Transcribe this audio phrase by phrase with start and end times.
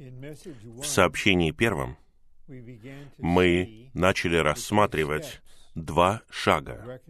[0.00, 1.98] В сообщении первом
[3.18, 5.42] мы начали рассматривать
[5.74, 7.02] два шага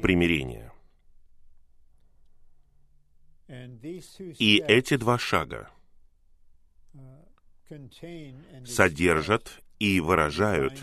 [0.00, 0.72] примирения.
[4.38, 5.68] И эти два шага
[8.64, 10.82] содержат и выражают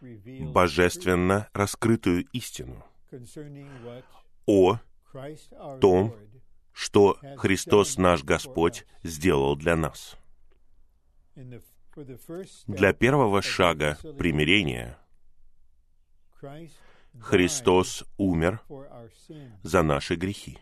[0.00, 2.84] божественно раскрытую истину
[4.46, 4.80] о
[5.80, 6.16] том,
[6.72, 10.16] что Христос наш Господь сделал для нас.
[12.66, 14.98] Для первого шага примирения
[17.20, 18.60] Христос умер
[19.62, 20.58] за наши грехи.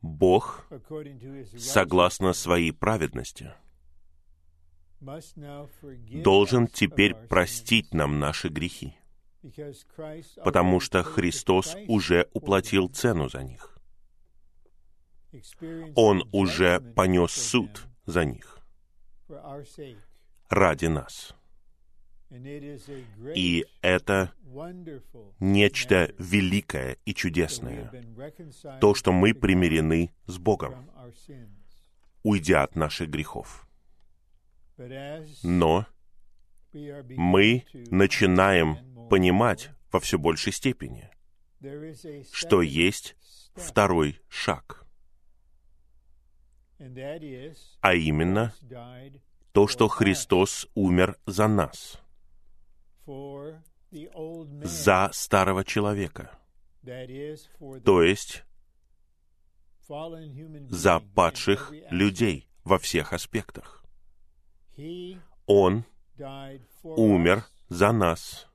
[0.00, 0.66] Бог,
[1.56, 3.52] согласно своей праведности,
[5.00, 8.96] должен теперь простить нам наши грехи,
[10.44, 13.79] потому что Христос уже уплатил цену за них.
[15.94, 18.60] Он уже понес суд за них
[20.50, 21.34] ради нас.
[23.34, 24.32] И это
[25.40, 27.90] нечто великое и чудесное.
[28.80, 30.90] То, что мы примирены с Богом,
[32.22, 33.66] уйдя от наших грехов.
[35.42, 35.86] Но
[36.72, 41.10] мы начинаем понимать во все большей степени,
[42.32, 43.16] что есть
[43.56, 44.86] второй шаг.
[47.80, 48.54] А именно
[49.52, 52.00] то, что Христос умер за нас.
[54.62, 56.30] За старого человека,
[57.84, 58.44] то есть
[60.68, 63.84] за падших людей во всех аспектах.
[65.46, 65.84] Он
[66.84, 68.46] умер за нас.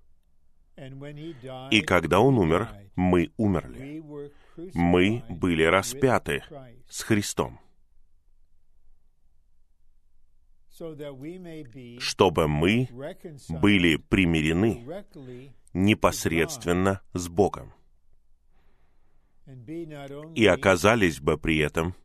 [1.72, 4.02] И когда Он умер, мы умерли.
[4.74, 6.44] Мы были распяты
[6.90, 7.60] с Христом.
[12.00, 12.90] Чтобы мы
[13.50, 14.86] были примирены
[15.74, 17.74] непосредственно с Богом.
[20.36, 21.96] и оказались бы при этом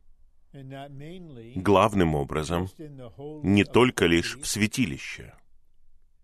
[1.55, 2.69] главным образом
[3.43, 5.33] не только лишь в святилище,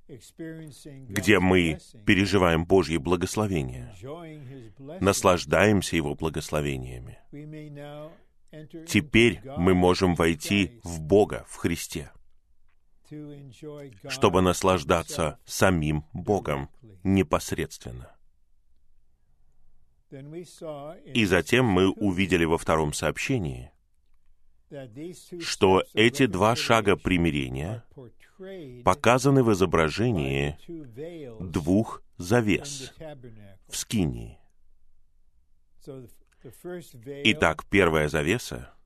[0.08, 3.94] где мы переживаем Божье благословение,
[5.02, 7.20] наслаждаемся Его благословениями.
[8.88, 12.12] Теперь мы можем войти в Бога, в Христе
[14.10, 16.70] чтобы наслаждаться самим Богом
[17.04, 18.16] непосредственно.
[20.12, 23.72] И затем мы увидели во втором сообщении,
[25.40, 27.84] что эти два шага примирения
[28.84, 30.58] показаны в изображении
[31.42, 32.94] двух завес
[33.68, 34.40] в Скинии.
[37.24, 38.77] Итак, первая завеса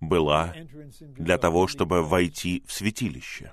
[0.00, 0.54] была
[1.00, 3.52] для того, чтобы войти в святилище.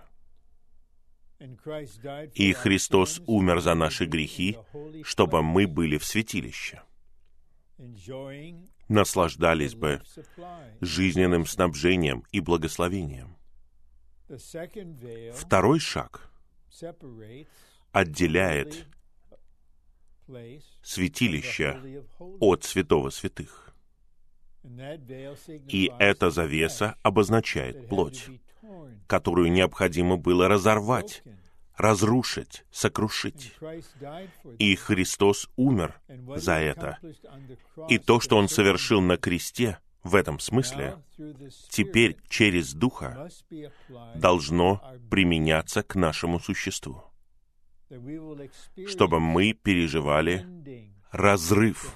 [2.33, 4.57] И Христос умер за наши грехи,
[5.03, 6.81] чтобы мы были в святилище.
[8.89, 10.01] Наслаждались бы
[10.81, 13.37] жизненным снабжением и благословением.
[15.33, 16.29] Второй шаг
[17.91, 18.87] отделяет
[20.83, 22.03] святилище
[22.39, 23.69] от святого святых.
[24.64, 28.28] И эта завеса обозначает плоть,
[29.08, 31.24] которую необходимо было разорвать,
[31.78, 33.56] разрушить, сокрушить.
[34.58, 36.00] И Христос умер
[36.36, 36.97] за это.
[37.88, 40.97] И то, что Он совершил на кресте, в этом смысле,
[41.70, 43.30] теперь через Духа
[44.16, 47.03] должно применяться к нашему существу,
[48.88, 50.46] чтобы мы переживали
[51.12, 51.96] разрыв,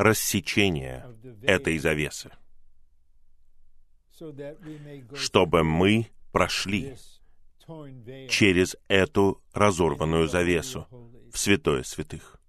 [0.00, 1.04] рассечение
[1.42, 2.30] этой завесы,
[5.14, 6.96] чтобы мы прошли
[8.28, 10.86] через эту разорванную завесу
[11.30, 12.40] в святое святых.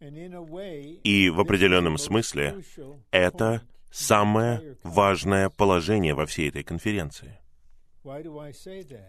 [0.00, 2.62] И в определенном смысле
[3.10, 7.38] это самое важное положение во всей этой конференции.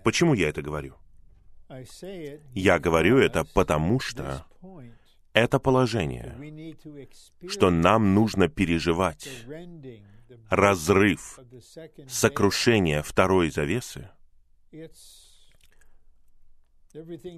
[0.03, 0.95] Почему я это говорю?
[2.53, 4.45] Я говорю это потому, что
[5.33, 6.37] это положение,
[7.47, 9.27] что нам нужно переживать
[10.49, 11.39] разрыв,
[12.07, 14.09] сокрушение второй завесы,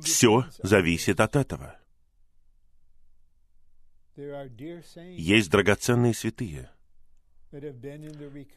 [0.02, 1.80] все зависит от этого.
[4.16, 6.70] Есть драгоценные святые,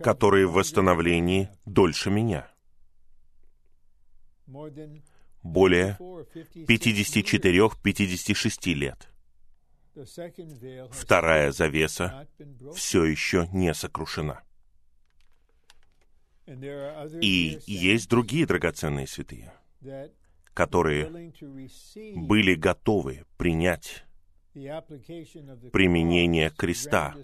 [0.00, 2.50] которые в восстановлении дольше меня.
[5.42, 9.08] Более 54-56 лет
[10.90, 12.28] вторая завеса
[12.74, 14.42] все еще не сокрушена.
[16.46, 19.52] И есть другие драгоценные святые,
[20.54, 21.32] которые
[22.14, 24.04] были готовы принять
[25.72, 27.14] применение креста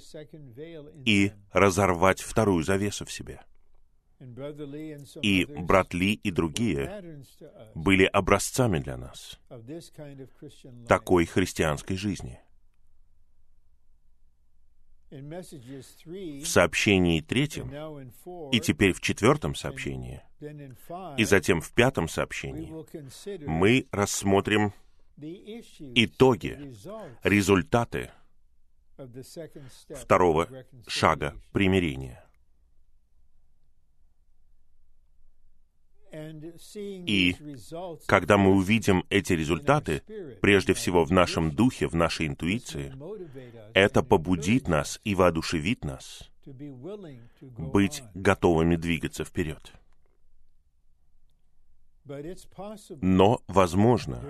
[1.04, 3.40] и разорвать вторую завесу в себе.
[5.22, 7.24] И брат Ли и другие
[7.74, 9.40] были образцами для нас
[10.86, 12.40] такой христианской жизни.
[15.10, 17.70] В сообщении третьем
[18.50, 20.22] и теперь в четвертом сообщении.
[21.16, 22.72] и затем в пятом сообщении.
[23.46, 24.72] мы рассмотрим
[25.16, 26.74] итоги,
[27.22, 28.10] результаты
[29.88, 30.48] второго
[30.86, 32.24] шага примирения.
[36.74, 37.36] И
[38.06, 40.02] когда мы увидим эти результаты,
[40.40, 42.94] прежде всего в нашем духе, в нашей интуиции,
[43.74, 46.30] это побудит нас и воодушевит нас
[47.40, 49.72] быть готовыми двигаться вперед.
[53.00, 54.22] Но возможно,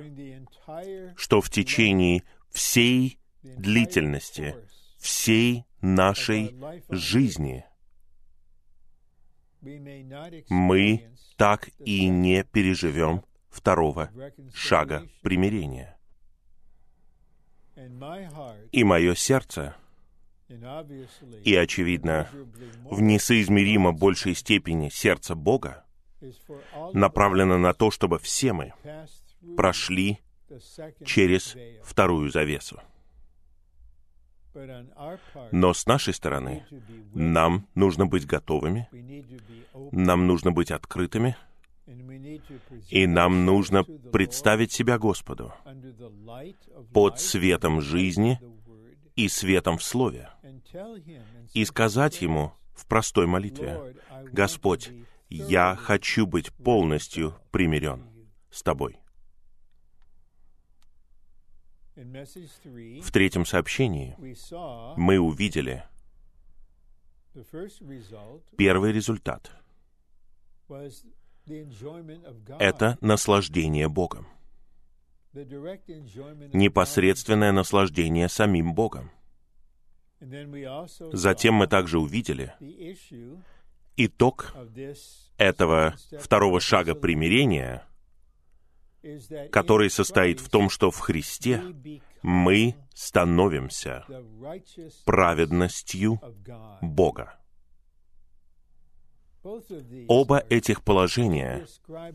[1.17, 4.55] что в течение всей длительности,
[4.99, 6.57] всей нашей
[6.89, 7.65] жизни
[10.49, 14.11] мы так и не переживем второго
[14.53, 15.94] шага примирения.
[18.73, 19.75] И мое сердце,
[20.49, 22.29] и, очевидно,
[22.91, 25.85] в несоизмеримо большей степени сердце Бога,
[26.93, 28.73] направлено на то, чтобы все мы
[29.57, 30.21] прошли
[31.05, 32.81] через вторую завесу.
[35.51, 36.65] Но с нашей стороны
[37.13, 38.89] нам нужно быть готовыми,
[39.91, 41.37] нам нужно быть открытыми,
[42.91, 45.53] и нам нужно представить себя Господу
[46.93, 48.41] под светом жизни
[49.17, 50.31] и светом в Слове,
[51.53, 53.97] и сказать Ему в простой молитве,
[54.33, 54.93] «Господь,
[55.29, 58.05] я хочу быть полностью примирен
[58.51, 58.99] с Тобой».
[61.95, 64.17] В третьем сообщении
[64.97, 65.85] мы увидели
[68.57, 69.53] первый результат.
[72.59, 74.27] Это наслаждение Богом.
[76.53, 79.11] Непосредственное наслаждение самим Богом.
[81.13, 82.55] Затем мы также увидели
[83.97, 84.55] итог
[85.37, 87.87] этого второго шага примирения—
[89.51, 91.63] который состоит в том, что в Христе
[92.23, 94.05] мы становимся
[95.05, 96.21] праведностью
[96.81, 97.39] Бога.
[100.09, 101.67] Оба этих положения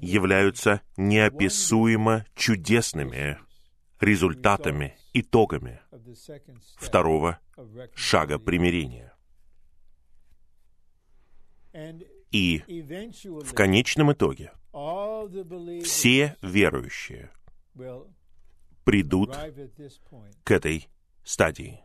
[0.02, 3.38] являются неописуемо чудесными
[4.00, 5.80] результатами, итогами
[6.78, 7.40] второго
[7.94, 9.14] шага примирения.
[12.32, 12.64] И
[13.26, 14.52] в конечном итоге
[15.84, 17.32] все верующие
[18.84, 19.38] придут
[20.44, 20.88] к этой
[21.24, 21.82] стадии.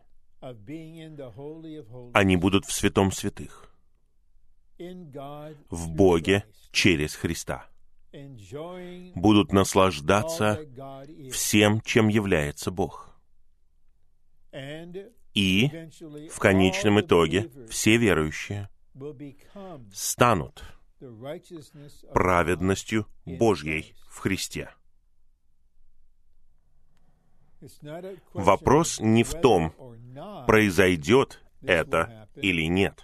[2.13, 3.74] Они будут в святом святых,
[5.69, 7.67] в Боге через Христа.
[9.15, 10.59] Будут наслаждаться
[11.31, 13.17] всем, чем является Бог.
[15.33, 15.69] И
[16.31, 18.69] в конечном итоге все верующие
[19.93, 20.63] станут
[22.13, 24.69] праведностью Божьей в Христе.
[28.33, 29.73] Вопрос не в том,
[30.47, 33.03] произойдет это или нет,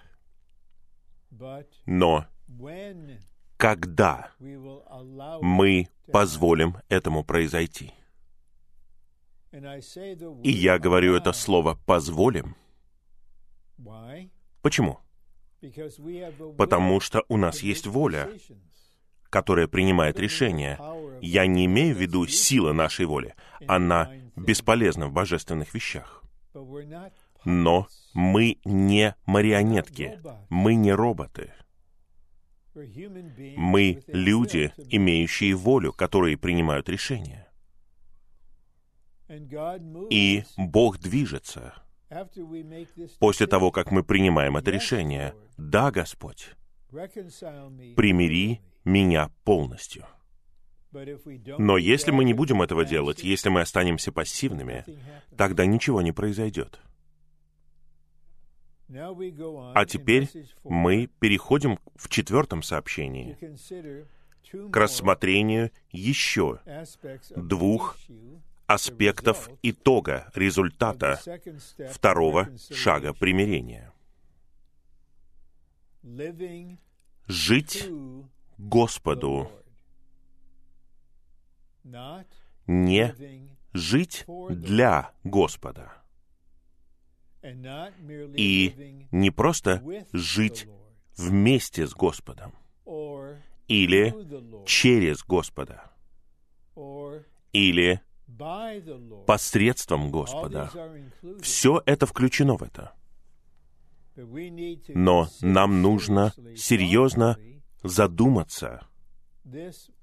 [1.86, 2.26] но
[3.58, 4.32] когда
[5.42, 7.94] мы позволим этому произойти.
[9.52, 12.56] И я говорю это слово «позволим».
[14.62, 15.00] Почему?
[16.58, 18.30] Потому что у нас есть воля,
[19.30, 20.80] которая принимает решения.
[21.22, 23.36] Я не имею в виду силы нашей воли.
[23.68, 26.24] Она бесполезна в божественных вещах.
[27.44, 30.20] Но мы не марионетки,
[30.50, 31.52] мы не роботы.
[32.74, 37.48] Мы люди, имеющие волю, которые принимают решения.
[40.10, 41.74] И Бог движется
[43.20, 45.34] после того, как мы принимаем это решение.
[45.58, 46.52] Да, Господь,
[46.90, 50.06] примири меня полностью.
[50.92, 54.84] Но если мы не будем этого делать, если мы останемся пассивными,
[55.38, 56.82] тогда ничего не произойдет.
[58.94, 60.30] А теперь
[60.64, 63.38] мы переходим в четвертом сообщении
[64.70, 66.60] к рассмотрению еще
[67.36, 67.98] двух
[68.68, 71.22] аспектов итога, результата
[71.90, 73.94] второго шага примирения.
[77.28, 77.90] Жить
[78.58, 79.50] Господу,
[82.68, 83.16] не
[83.74, 86.01] жить для Господа.
[87.44, 89.84] И не просто
[90.14, 90.68] жить
[91.18, 92.54] вместе с Господом
[93.68, 94.14] или
[94.66, 95.92] через Господа
[97.54, 98.02] или
[99.26, 100.70] посредством Господа.
[101.42, 102.94] Все это включено в это.
[104.16, 107.38] Но нам нужно серьезно
[107.84, 108.88] задуматься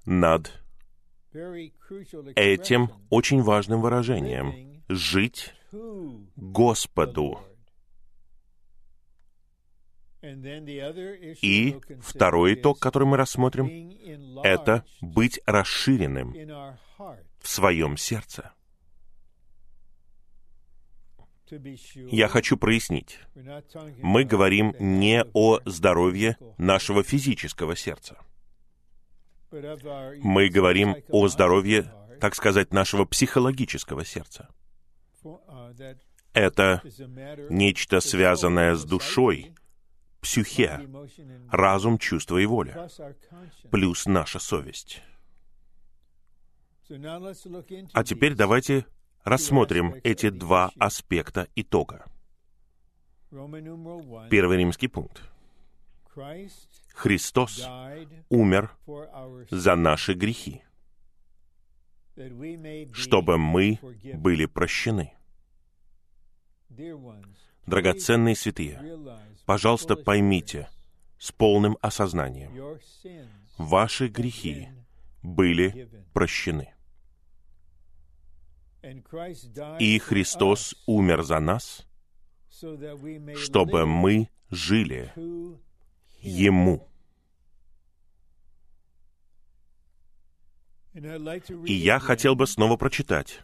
[0.05, 0.63] над
[2.35, 5.53] этим очень важным выражением— жить
[6.35, 7.39] Господу.
[11.41, 13.67] И второй итог, который мы рассмотрим,
[14.43, 16.33] это быть расширенным
[17.39, 18.51] в своем сердце.
[21.95, 23.19] Я хочу прояснить.
[23.97, 28.17] Мы говорим не о здоровье нашего физического сердца.
[29.51, 34.49] Мы говорим о здоровье, так сказать, нашего психологического сердца.
[36.33, 36.81] Это
[37.49, 39.53] нечто связанное с душой,
[40.21, 40.87] психе,
[41.51, 42.89] разум, чувство и воля,
[43.71, 45.01] плюс наша совесть.
[47.93, 48.85] А теперь давайте
[49.23, 52.05] рассмотрим эти два аспекта итога.
[54.29, 55.21] Первый римский пункт.
[56.95, 57.65] Христос
[58.29, 58.71] умер
[59.51, 60.63] за наши грехи,
[62.91, 63.79] чтобы мы
[64.15, 65.13] были прощены.
[67.65, 68.99] Драгоценные святые,
[69.45, 70.69] пожалуйста, поймите
[71.17, 72.79] с полным осознанием,
[73.57, 74.69] ваши грехи
[75.21, 76.73] были прощены.
[79.79, 81.85] И Христос умер за нас,
[83.35, 85.11] чтобы мы жили
[86.21, 86.87] Ему.
[90.93, 93.41] И я хотел бы снова прочитать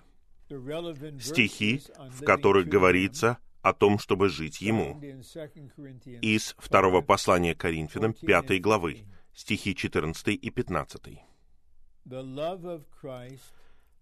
[1.19, 5.01] стихи, в которых говорится о том, чтобы жить Ему.
[6.21, 11.19] Из второго послания Коринфянам, пятой главы, стихи 14 и 15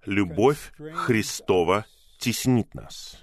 [0.06, 1.86] любовь Христова
[2.20, 3.22] теснит нас,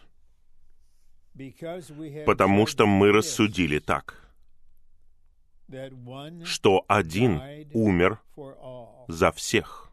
[2.27, 4.33] потому что мы рассудили так,
[6.45, 7.41] что один
[7.73, 8.21] умер
[9.09, 9.90] за всех,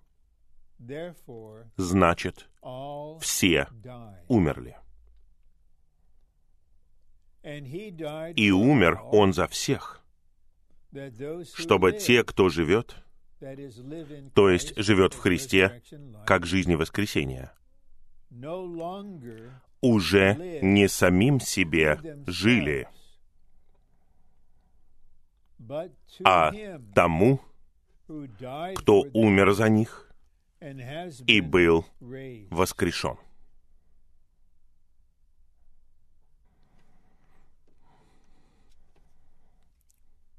[1.77, 2.50] значит,
[3.19, 3.67] все
[4.27, 4.77] умерли.
[8.36, 10.01] И умер Он за всех,
[11.55, 12.96] чтобы те, кто живет,
[14.34, 15.81] то есть живет в Христе
[16.25, 17.53] как жизни воскресения,
[19.81, 22.89] уже не самим себе жили,
[26.24, 26.51] а
[26.93, 27.39] тому,
[28.75, 30.06] кто умер за них
[30.59, 31.85] и был
[32.49, 33.17] воскрешен.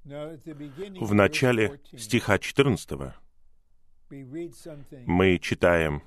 [0.04, 3.14] В начале стиха 14
[5.06, 6.02] мы читаем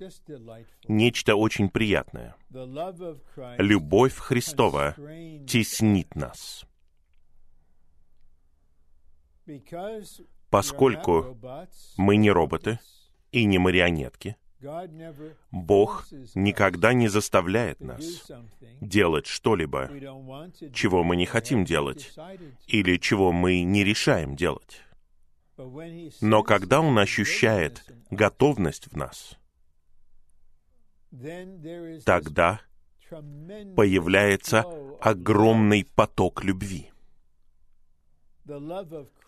[0.87, 2.35] нечто очень приятное.
[3.59, 4.95] Любовь Христова
[5.47, 6.65] теснит нас.
[10.49, 11.37] Поскольку
[11.97, 12.79] мы не роботы
[13.31, 14.35] и не марионетки,
[15.51, 18.31] Бог никогда не заставляет нас
[18.79, 19.89] делать что-либо,
[20.73, 22.13] чего мы не хотим делать,
[22.67, 24.81] или чего мы не решаем делать.
[26.21, 29.37] Но когда Он ощущает готовность в нас,
[32.05, 32.61] тогда
[33.09, 34.65] появляется
[35.01, 36.91] огромный поток любви.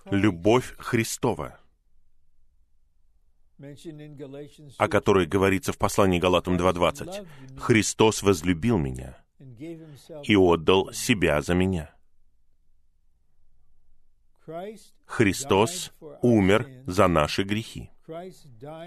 [0.05, 1.59] Любовь Христова—
[4.77, 7.59] о которой говорится в послании Галатам 2.20.
[7.59, 9.17] «Христос возлюбил меня
[10.23, 11.93] и отдал себя за меня».
[15.05, 17.89] Христос умер за наши грехи.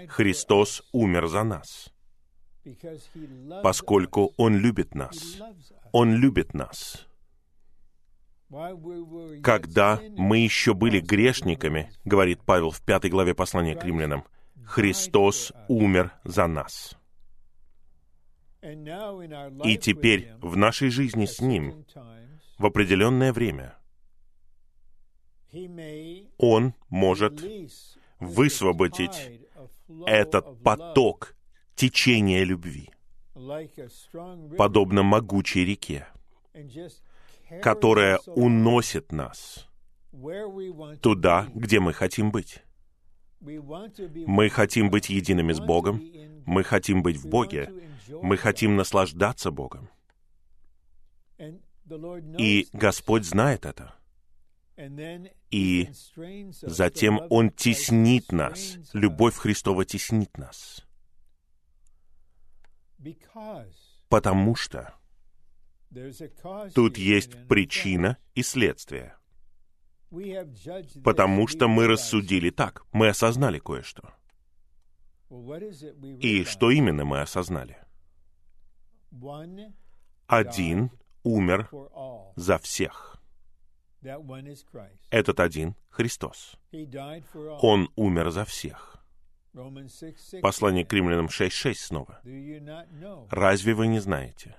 [0.07, 1.91] Христос умер за нас,
[3.63, 5.41] поскольку Он любит нас.
[5.91, 7.07] Он любит нас.
[9.43, 14.23] Когда мы еще были грешниками, говорит Павел в пятой главе послания к римлянам,
[14.67, 16.97] Христос умер за нас.
[18.61, 21.85] И теперь в нашей жизни с Ним
[22.57, 23.75] в определенное время
[26.37, 27.41] Он может
[28.19, 29.47] высвободить
[30.05, 31.35] этот поток
[31.75, 32.89] течения любви
[34.57, 36.07] подобно могучей реке,
[37.61, 39.67] которая уносит нас
[41.01, 42.63] туда, где мы хотим быть.
[43.39, 46.01] Мы хотим быть едиными с Богом,
[46.45, 47.71] мы хотим быть в Боге,
[48.09, 49.89] мы хотим наслаждаться Богом.
[52.37, 53.95] И Господь знает это.
[55.49, 55.89] И
[56.61, 58.77] затем Он теснит нас.
[58.93, 60.85] Любовь Христова теснит нас.
[64.09, 64.93] Потому что
[66.73, 69.16] тут есть причина и следствие.
[71.03, 74.13] Потому что мы рассудили так, мы осознали кое-что.
[76.21, 77.77] И что именно мы осознали?
[80.27, 80.91] Один
[81.23, 81.69] умер
[82.35, 83.21] за всех.
[85.09, 86.55] Этот один— Христос.
[87.61, 88.93] Он умер за всех.
[90.41, 92.21] Послание к римлянам 6.6 снова.
[93.31, 94.55] Разве вы не знаете,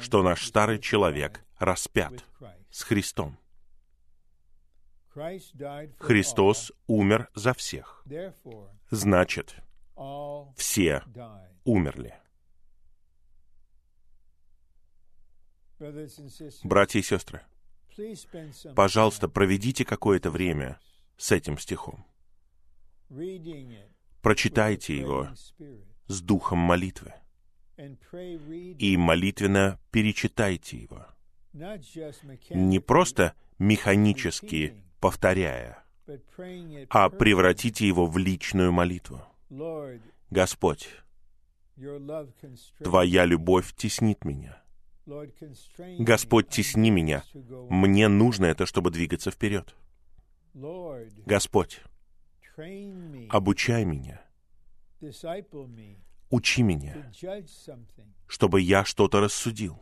[0.00, 2.24] что наш старый человек распят
[2.70, 3.36] с Христом?
[5.98, 8.04] Христос умер за всех.
[8.90, 9.56] Значит,
[10.56, 11.02] все
[11.64, 12.14] умерли.
[16.64, 17.42] Братья и сестры,
[18.74, 20.78] пожалуйста, проведите какое-то время
[21.16, 22.06] с этим стихом.
[24.22, 25.28] Прочитайте его
[26.08, 27.14] с духом молитвы
[28.78, 31.06] и молитвенно перечитайте его.
[32.50, 35.84] Не просто механически повторяя,
[36.90, 39.20] а превратите его в личную молитву.
[40.30, 40.88] Господь,
[42.78, 44.62] Твоя любовь теснит меня.
[45.98, 47.22] Господь, тесни меня.
[47.68, 49.74] Мне нужно это, чтобы двигаться вперед.
[51.26, 51.80] Господь,
[53.30, 54.22] обучай меня.
[56.30, 57.12] Учи меня,
[58.26, 59.80] чтобы я что-то рассудил.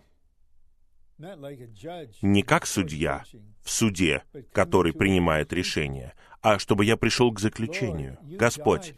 [2.23, 3.25] Не как судья
[3.63, 8.19] в суде, который принимает решение, а чтобы я пришел к заключению.
[8.23, 8.95] Господь,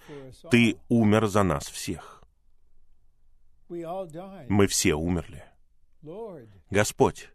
[0.51, 2.23] Ты умер за нас всех.
[3.69, 5.45] Мы все умерли.
[6.71, 7.31] Господь,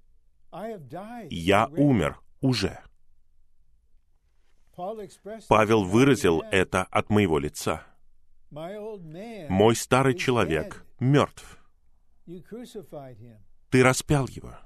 [1.29, 2.79] я умер уже.
[5.47, 7.83] Павел выразил это от моего лица.
[8.49, 11.57] Мой старый человек мертв.
[13.69, 14.57] Ты распял его.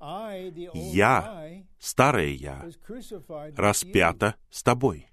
[0.00, 2.66] Я, старое я,
[3.56, 5.06] распята с тобой.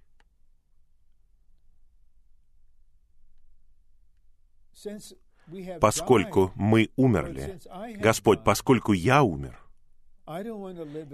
[5.81, 7.59] Поскольку мы умерли,
[7.97, 9.59] Господь, поскольку я умер,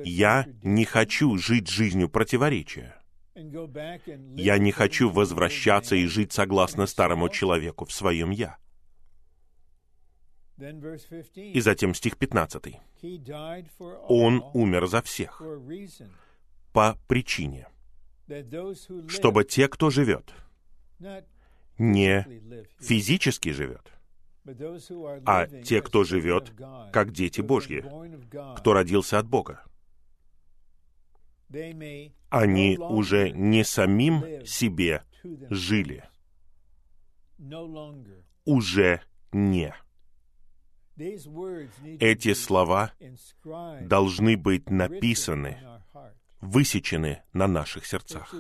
[0.04, 2.96] я не хочу жить жизнью противоречия.
[3.36, 8.58] Я не хочу возвращаться и жить согласно старому человеку в своем «я».
[10.58, 12.80] И затем стих 15.
[14.08, 15.42] Он умер за всех.
[16.74, 17.68] по причине,
[19.08, 20.34] чтобы те, кто живет,
[21.78, 22.28] не
[22.80, 23.92] физически живет,
[25.26, 26.52] а те, кто живет,
[26.92, 27.86] как дети Божьи,
[28.58, 29.64] кто родился от Бога,
[32.30, 35.04] они уже не самим себе
[35.50, 36.04] жили,
[38.46, 39.76] уже не.
[40.96, 42.92] Эти слова
[43.82, 45.58] должны быть написаны,
[46.40, 48.34] высечены на наших сердцах.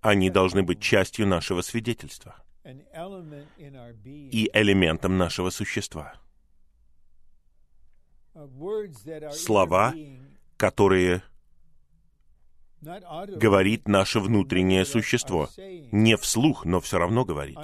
[0.00, 6.14] Они должны быть частью нашего свидетельства и элементом нашего существа.
[9.32, 9.94] Слова,
[10.56, 11.22] которые
[12.80, 15.48] говорит наше внутреннее существо.
[15.92, 17.58] Не вслух, но все равно говорит.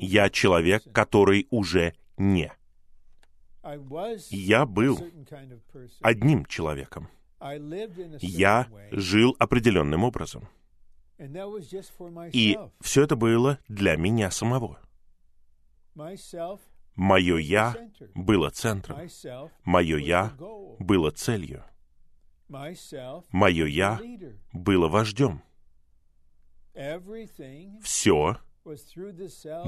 [0.00, 2.52] Я человек, который уже не.
[4.30, 4.98] Я был
[6.00, 7.08] одним человеком.
[8.20, 10.48] Я жил определенным образом.
[12.32, 14.78] И все это было для меня самого.
[16.96, 17.74] Мое «я»
[18.14, 18.98] было центром.
[19.64, 20.32] Мое «я»
[20.78, 21.64] было целью.
[22.48, 24.00] Мое «я»
[24.52, 25.42] было вождем.
[27.82, 28.36] Все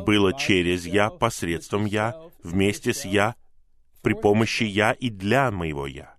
[0.04, 3.36] было через «я», посредством «я», вместе с «я»,
[4.02, 6.16] при помощи «я» и для моего «я».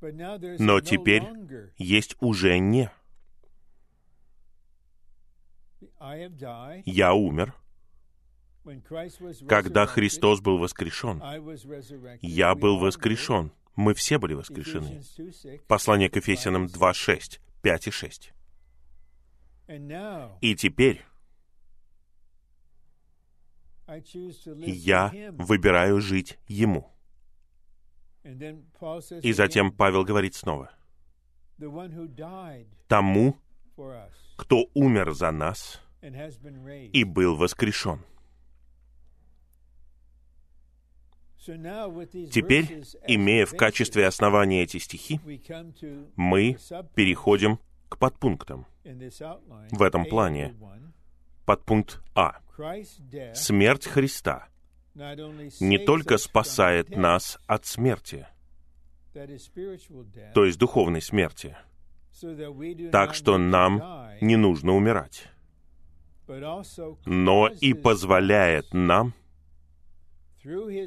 [0.00, 1.24] Но теперь
[1.76, 2.90] есть уже «не».
[6.84, 7.54] Я умер.
[9.48, 11.22] Когда Христос был воскрешен,
[12.20, 13.52] я был воскрешен.
[13.78, 15.00] Мы все были воскрешены.
[15.68, 18.32] Послание к Ефесянам 2.6, 5 и 6.
[20.40, 21.04] И теперь
[24.66, 26.92] я выбираю жить Ему.
[28.24, 30.72] И затем Павел говорит снова,
[32.88, 33.36] тому,
[34.36, 38.04] кто умер за нас и был воскрешен.
[42.30, 45.20] Теперь, имея в качестве основания эти стихи,
[46.16, 46.58] мы
[46.94, 47.58] переходим
[47.88, 48.66] к подпунктам
[49.70, 50.54] в этом плане.
[51.46, 52.36] Подпункт А.
[53.34, 54.48] Смерть Христа
[55.60, 58.26] не только спасает нас от смерти,
[60.34, 61.56] то есть духовной смерти,
[62.90, 65.28] так что нам не нужно умирать,
[67.06, 69.14] но и позволяет нам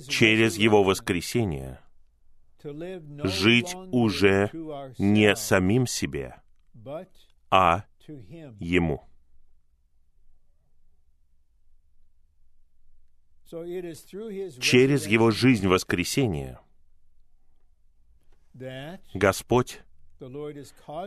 [0.08, 1.80] через Его воскресение
[2.64, 4.50] жить уже
[4.98, 6.36] не самим себе,
[7.50, 7.86] а
[8.60, 9.04] Ему.
[13.50, 16.60] Через Его жизнь воскресения
[19.14, 19.82] Господь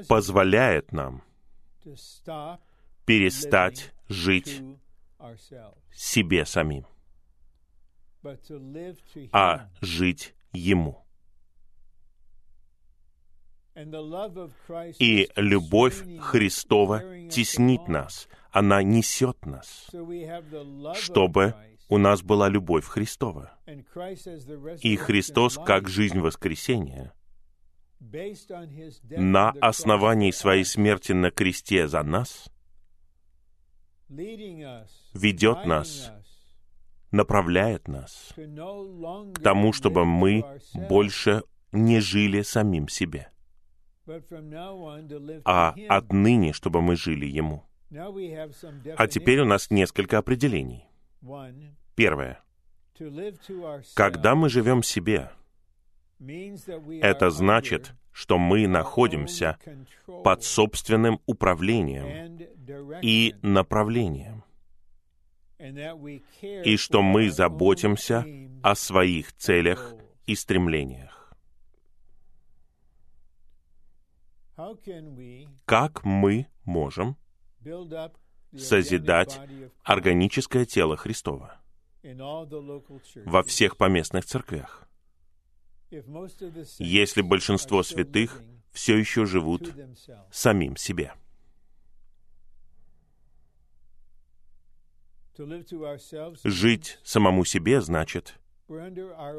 [0.09, 1.23] позволяет нам
[3.07, 4.63] перестать жить
[5.93, 6.87] себе самим,
[9.33, 11.05] а жить Ему.
[14.99, 19.91] И любовь Христова теснит нас, она несет нас,
[20.95, 21.55] чтобы
[21.89, 23.59] у нас была любовь Христова.
[24.81, 27.13] И Христос, как жизнь воскресения,
[29.11, 32.49] на основании своей смерти на кресте за нас,
[34.09, 36.13] ведет нас,
[37.15, 43.31] направляет нас к тому, чтобы мы больше не жили самим себе,
[45.45, 47.65] а отныне, чтобы мы жили Ему.
[48.97, 50.87] А теперь у нас несколько определений.
[51.95, 52.41] Первое.
[53.95, 55.31] Когда мы живем себе,
[57.01, 59.59] это значит, что мы находимся
[60.07, 62.39] под собственным управлением
[63.03, 64.45] и направлением,
[65.65, 68.27] и что мы заботимся
[68.63, 69.95] о своих целях
[70.27, 71.33] и стремлениях.
[75.65, 77.17] Как мы можем
[78.57, 79.41] созидать
[79.83, 81.61] органическое тело Христова
[83.25, 84.89] во всех поместных церквях.
[86.79, 89.73] Если большинство святых все еще живут
[90.31, 91.15] самим себе.
[96.45, 98.39] Жить самому себе значит,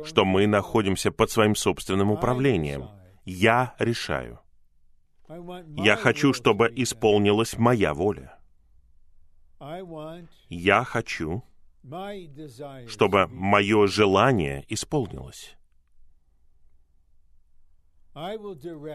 [0.03, 2.89] что мы находимся под своим собственным управлением.
[3.23, 4.39] Я решаю.
[5.77, 8.37] Я хочу, чтобы исполнилась моя воля.
[10.49, 11.43] Я хочу,
[12.87, 15.55] чтобы мое желание исполнилось.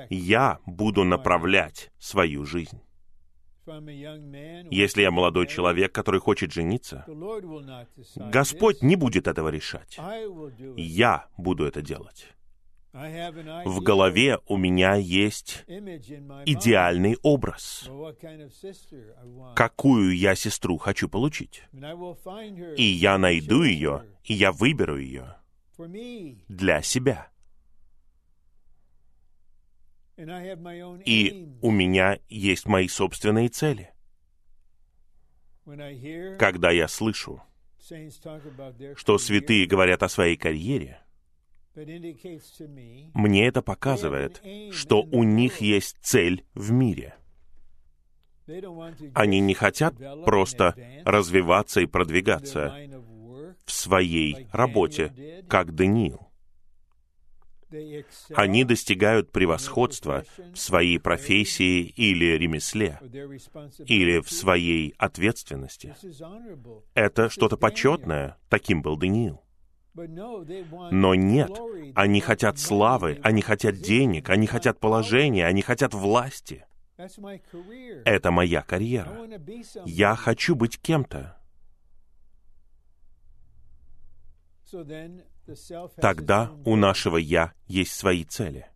[0.09, 2.81] Я буду направлять свою жизнь.
[4.71, 7.05] Если я молодой человек, который хочет жениться,
[8.17, 9.99] Господь не будет этого решать.
[10.77, 12.29] Я буду это делать.
[12.93, 17.89] В голове у меня есть идеальный образ,
[19.55, 21.63] какую я сестру хочу получить.
[22.77, 25.37] И я найду ее, и я выберу ее
[26.49, 27.29] для себя.
[31.05, 33.91] И у меня есть мои собственные цели.
[36.39, 37.43] Когда я слышу,
[38.97, 41.01] что святые говорят о своей карьере,
[43.15, 47.15] мне это показывает, что у них есть цель в мире.
[49.15, 52.75] Они не хотят просто развиваться и продвигаться
[53.65, 56.30] в своей работе, как Даниил.
[58.35, 62.99] Они достигают превосходства в своей профессии или ремесле,
[63.87, 65.95] или в своей ответственности.
[66.95, 69.43] Это что-то почетное, таким был Даниил.
[69.95, 71.51] Но нет,
[71.95, 76.65] они хотят славы, они хотят денег, они хотят положения, они хотят власти.
[78.05, 79.27] Это моя карьера.
[79.85, 81.37] Я хочу быть кем-то.
[85.97, 88.67] Тогда у нашего «я» есть свои цели.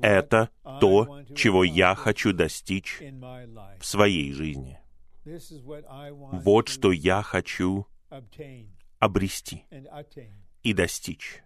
[0.00, 4.78] Это то, чего я хочу достичь в своей жизни.
[5.24, 7.86] Вот что я хочу
[8.98, 9.64] обрести
[10.62, 11.42] и достичь.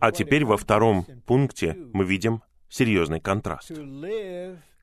[0.00, 3.70] А теперь во втором пункте мы видим серьезный контраст.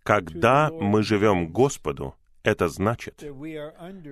[0.04, 2.16] Когда мы живем Господу,
[2.48, 3.22] Это значит,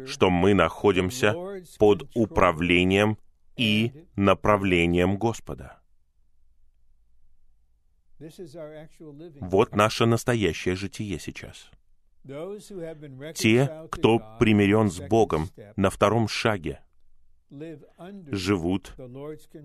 [0.07, 1.33] что мы находимся
[1.79, 3.17] под управлением
[3.55, 5.79] и направлением Господа.
[9.39, 11.71] Вот наше настоящее житие сейчас.
[13.35, 16.81] Те, кто примирен с Богом на втором шаге,
[18.31, 18.97] живут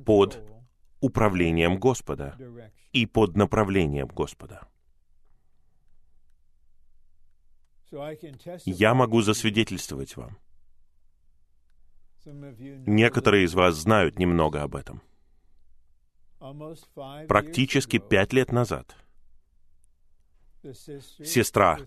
[0.07, 0.45] под
[1.01, 2.37] управлением Господа
[2.93, 4.69] и под направлением Господа.
[8.65, 10.39] Я могу засвидетельствовать вам.
[12.25, 15.03] Некоторые из вас знают немного об этом.
[17.29, 18.97] Практически пять лет назад
[20.63, 21.79] сестра,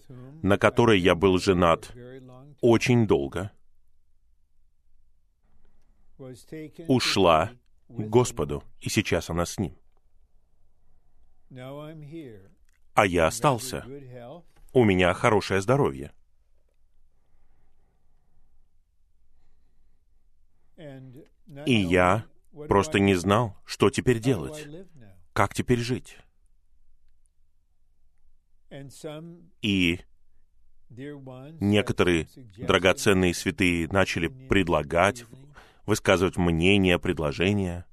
[0.41, 1.93] на которой я был женат
[2.61, 3.51] очень долго,
[6.87, 7.51] ушла
[7.87, 9.77] к Господу, и сейчас она с Ним.
[12.95, 13.85] А я остался.
[14.73, 16.11] У меня хорошее здоровье.
[21.65, 22.25] И я
[22.67, 24.67] просто не знал, что теперь делать,
[25.33, 26.17] как теперь жить.
[29.61, 29.99] И
[30.89, 35.25] некоторые драгоценные святые начали предлагать,
[35.85, 37.85] высказывать мнения, предложения.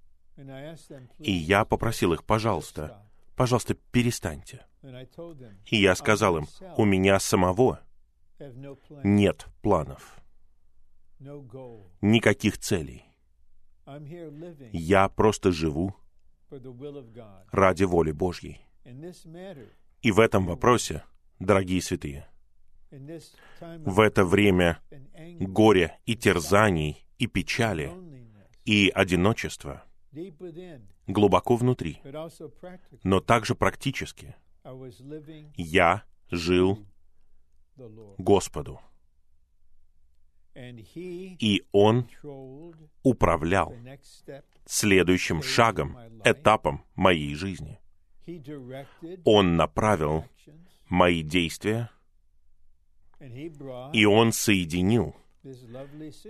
[1.18, 4.64] И я попросил их, пожалуйста, пожалуйста, перестаньте.
[4.82, 7.80] И я сказал им, у меня самого
[9.04, 10.18] нет планов,
[12.00, 13.04] никаких целей.
[14.72, 15.94] Я просто живу
[17.50, 18.64] ради воли Божьей.
[20.02, 21.04] И в этом вопросе,
[21.38, 22.26] дорогие святые,
[22.90, 24.80] в это время
[25.40, 27.92] горя и терзаний и печали
[28.64, 29.84] и одиночества
[31.06, 32.00] глубоко внутри,
[33.04, 34.34] но также практически
[35.56, 36.84] я жил
[38.18, 38.80] Господу.
[40.54, 42.08] И Он
[43.02, 43.74] управлял
[44.66, 47.80] следующим шагом, этапом моей жизни.
[49.24, 50.24] Он направил
[50.88, 51.90] мои действия,
[53.92, 55.16] и Он соединил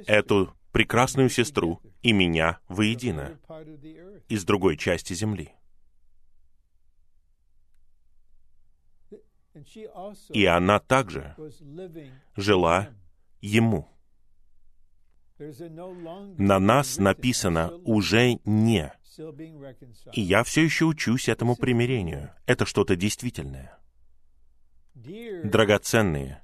[0.06, 3.38] эту прекрасную сестру и меня воедино
[4.28, 5.52] из другой части земли.
[10.30, 11.34] И она также
[12.36, 12.88] жила
[13.40, 13.88] Ему.
[16.38, 18.92] На нас написано уже не.
[20.12, 22.30] И я все еще учусь этому примирению.
[22.46, 23.78] Это что-то действительное.
[24.94, 26.42] Драгоценные,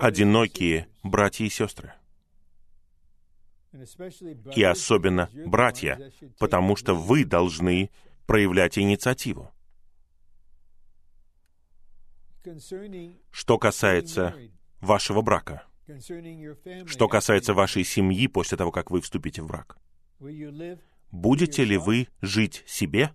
[0.00, 1.94] одинокие братья и сестры.
[4.54, 7.90] И особенно братья, потому что вы должны
[8.26, 9.50] проявлять инициативу.
[13.30, 14.34] Что касается
[14.80, 15.64] вашего брака,
[16.86, 19.78] что касается вашей семьи после того, как вы вступите в брак,
[21.10, 23.12] будете ли вы жить себе?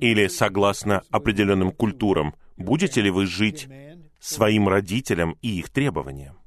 [0.00, 3.68] или, согласно определенным культурам, будете ли вы жить
[4.18, 6.38] своим родителям и их требованиям?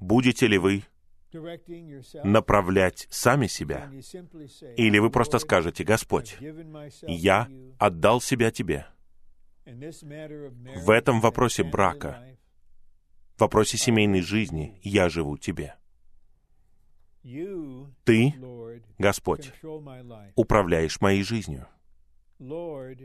[0.00, 0.84] Будете ли вы
[2.24, 3.90] направлять сами себя?
[4.76, 6.36] Или вы просто скажете, Господь,
[7.06, 8.86] я отдал себя Тебе.
[9.64, 12.36] В этом вопросе брака,
[13.36, 15.76] в вопросе семейной жизни я живу Тебе.
[18.04, 18.34] Ты,
[18.98, 19.52] Господь,
[20.34, 21.68] управляешь моей жизнью.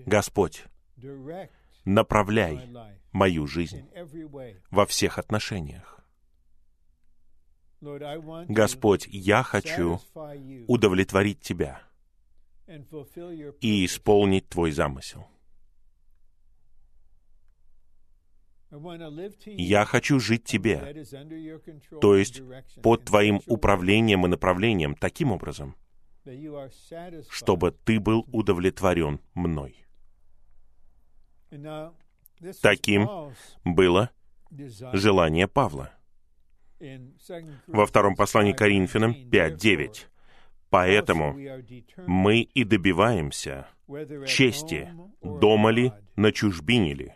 [0.05, 0.65] Господь,
[1.85, 2.69] направляй
[3.11, 3.87] мою жизнь
[4.71, 5.96] во всех отношениях.
[7.79, 9.99] Господь, я хочу
[10.67, 11.81] удовлетворить Тебя
[13.61, 15.27] и исполнить Твой замысел.
[19.45, 21.05] Я хочу жить Тебе,
[22.01, 22.41] то есть
[22.81, 25.75] под Твоим управлением и направлением таким образом,
[27.29, 29.85] чтобы Ты был удовлетворен мной.
[32.61, 33.07] Таким
[33.63, 34.09] было
[34.93, 35.96] желание Павла
[37.67, 40.05] во втором послании Коринфянам 5.9.
[40.69, 41.37] «Поэтому
[42.07, 43.67] мы и добиваемся
[44.25, 47.13] чести, дома ли, на чужбине ли,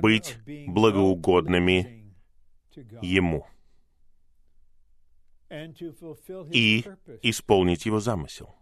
[0.00, 2.14] быть благоугодными
[3.02, 3.46] Ему
[6.52, 6.84] и
[7.22, 8.54] исполнить Его замысел».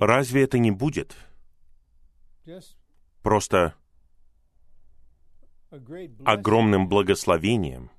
[0.00, 1.14] Разве это не будет
[3.22, 3.74] просто
[6.24, 7.90] огромным благословением,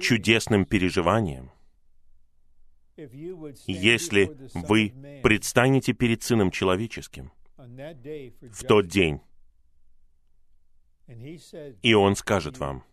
[0.00, 1.50] чудесным переживанием,
[3.66, 9.20] если вы предстанете перед Сыном Человеческим в тот день.
[11.82, 12.84] И Он скажет вам,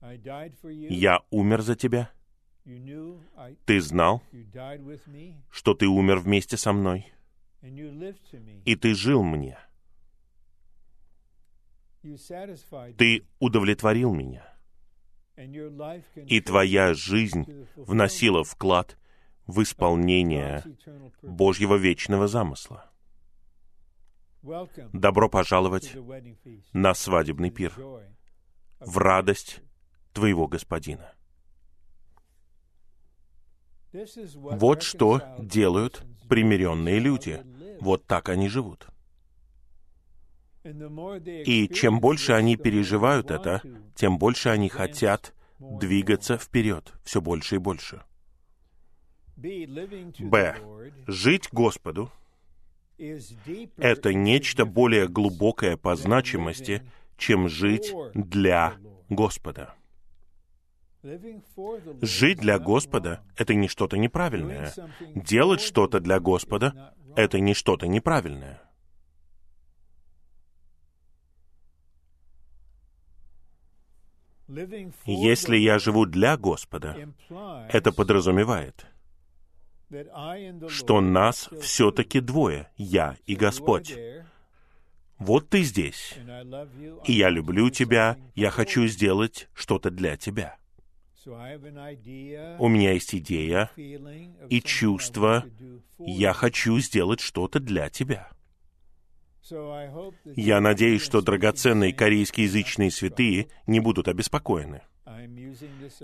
[0.00, 2.10] «Я умер за тебя.
[3.66, 4.22] Ты знал,
[5.50, 7.12] что ты умер вместе со мной,
[7.62, 9.58] и ты жил мне.
[12.98, 14.44] Ты удовлетворил меня,
[15.36, 18.98] и твоя жизнь вносила вклад
[19.46, 20.64] в исполнение
[21.22, 22.90] Божьего вечного замысла.
[24.92, 25.94] Добро пожаловать
[26.72, 27.72] на свадебный пир,
[28.80, 29.60] в радость
[30.12, 31.14] твоего Господина.
[33.92, 37.42] Вот что делают примиренные люди.
[37.80, 38.91] Вот так они живут.
[40.64, 43.62] И чем больше они переживают это,
[43.94, 48.02] тем больше они хотят двигаться вперед, все больше и больше.
[49.36, 50.56] Б.
[51.06, 52.10] Жить Господу—
[52.98, 56.82] это нечто более глубокое по значимости,
[57.16, 58.74] чем жить для
[59.08, 59.74] Господа.
[62.00, 64.72] Жить для Господа— это не что-то неправильное.
[65.14, 68.62] Делать что-то для Господа— это не что-то неправильное.
[75.06, 76.96] Если я живу для Господа,
[77.70, 78.86] это подразумевает,
[80.68, 83.94] что нас все-таки двое, я и Господь.
[85.18, 86.14] Вот ты здесь,
[87.06, 90.56] и я люблю тебя, я хочу сделать что-то для тебя.
[91.24, 95.44] У меня есть идея и чувство,
[95.98, 98.30] я хочу сделать что-то для тебя.
[100.36, 104.82] Я надеюсь, что драгоценные корейскоязычные святые не будут обеспокоены.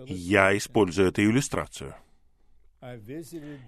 [0.07, 1.95] Я использую эту иллюстрацию.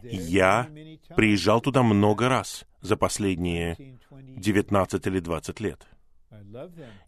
[0.03, 0.69] Я
[1.17, 5.87] приезжал туда много раз за последние 19 или 20 лет.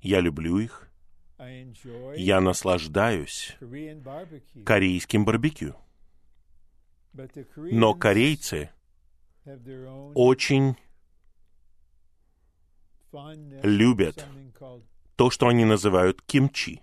[0.01, 0.89] Я люблю их.
[2.17, 3.57] Я наслаждаюсь
[4.65, 5.75] корейским барбекю.
[7.57, 8.71] Но корейцы
[10.15, 10.77] очень
[13.63, 14.27] любят
[15.17, 16.83] то, что они называют кимчи.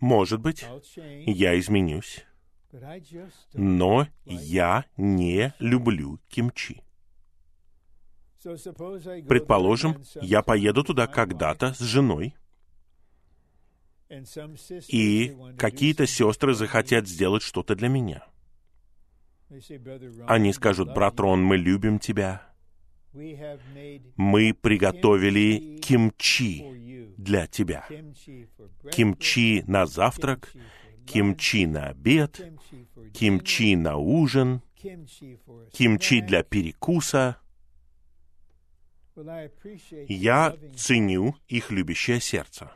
[0.00, 0.64] Может быть,
[0.96, 2.24] я изменюсь,
[3.52, 6.82] но я не люблю кимчи.
[9.28, 12.34] Предположим, я поеду туда когда-то с женой,
[14.88, 18.26] и какие-то сестры захотят сделать что-то для меня.
[20.26, 22.49] Они скажут, брат Рон, мы любим тебя,
[23.12, 26.64] мы приготовили кимчи
[27.16, 27.86] для тебя.
[28.92, 30.52] Кимчи на завтрак,
[31.06, 32.40] кимчи на обед,
[33.12, 34.62] кимчи на ужин,
[35.72, 37.38] кимчи для перекуса.
[40.08, 42.72] Я ценю их любящее сердце.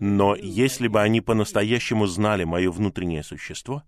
[0.00, 3.84] Но если бы они по-настоящему знали мое внутреннее существо,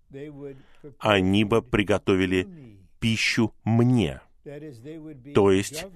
[1.01, 4.21] они бы приготовили пищу мне—
[5.35, 5.87] то есть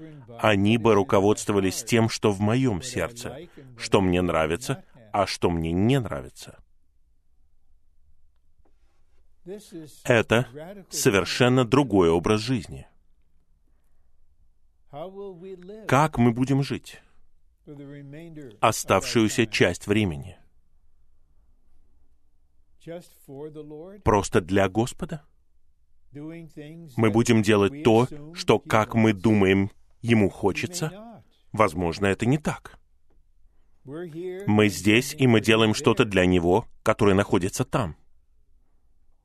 [0.40, 6.00] они бы руководствовались тем, что в моем сердце, что мне нравится, а что мне не
[6.00, 6.58] нравится.
[10.04, 10.46] Это
[10.90, 12.86] совершенно другой образ жизни.
[15.86, 17.00] Как мы будем жить
[18.60, 20.38] оставшуюся часть времени?
[24.04, 25.22] Просто для Господа?
[26.12, 32.78] Мы будем делать то, что, как мы думаем, ему хочется, возможно, это не так.
[33.84, 37.96] Мы здесь, и мы делаем что-то для него, которое находится там.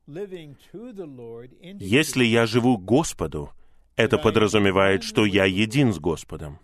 [0.06, 3.50] Если я живу Господу,
[3.96, 6.58] это подразумевает, что я един с Господом.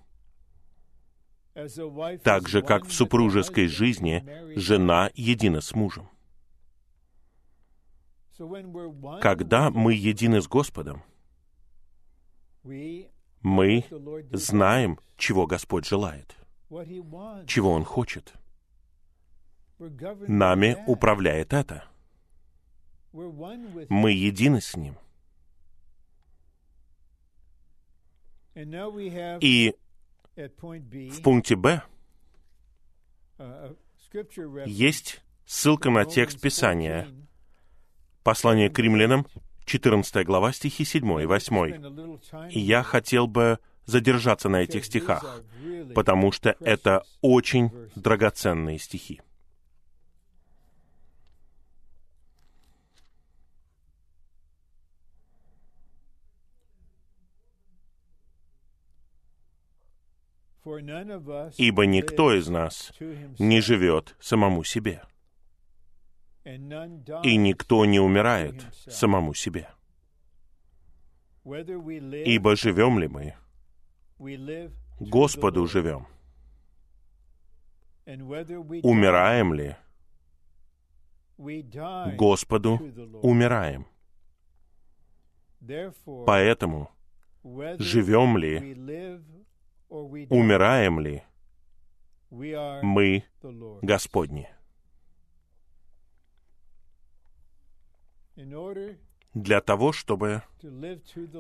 [2.23, 4.25] Так же, как в супружеской жизни
[4.57, 6.09] жена едина с мужем.
[9.21, 11.03] Когда мы едины с Господом,
[12.63, 13.85] мы
[14.33, 16.37] знаем, чего Господь желает,
[17.47, 18.33] чего Он хочет.
[19.79, 21.85] Нами управляет это.
[23.13, 24.97] Мы едины с Ним.
[29.41, 29.75] И
[30.37, 31.83] в пункте Б
[34.67, 37.09] есть ссылка на текст Писания,
[38.23, 39.27] Послание к римлянам,
[39.65, 42.51] 14 глава, стихи 7 и 8.
[42.51, 45.43] И я хотел бы задержаться на этих стихах,
[45.95, 49.21] потому что это очень драгоценные стихи.
[61.57, 62.93] «Ибо никто из нас
[63.39, 65.03] не живет самому себе»
[66.45, 69.69] и никто не умирает самому себе.
[71.45, 73.35] Ибо живем ли мы,
[75.01, 76.07] Господу живем.
[78.83, 79.77] Умираем ли,
[82.17, 82.81] Господу
[83.23, 83.87] умираем.
[86.27, 86.91] Поэтому
[87.79, 88.77] живем ли,
[89.89, 91.23] умираем ли,
[92.31, 93.25] мы
[93.83, 94.49] Господни.
[99.35, 100.43] Для того, чтобы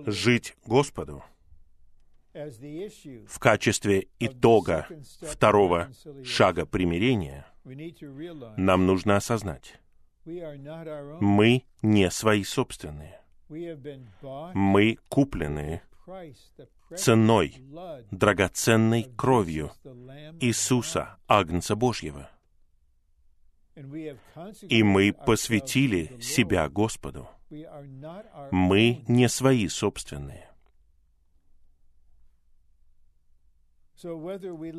[0.06, 1.24] жить Господу
[2.32, 4.86] в качестве итога
[5.22, 5.90] второго
[6.24, 7.46] шага примирения,
[8.56, 9.80] нам нужно осознать,
[10.24, 13.20] мы не свои собственные.
[14.54, 15.82] Мы куплены
[16.96, 17.56] ценой,
[18.12, 19.72] драгоценной кровью
[20.40, 22.30] Иисуса, Агнца Божьего.
[23.74, 27.28] И мы посвятили себя Господу.
[28.50, 30.48] Мы не свои собственные.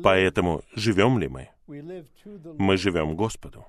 [0.02, 1.50] Поэтому живем ли мы?
[1.66, 3.66] Мы живем Господу.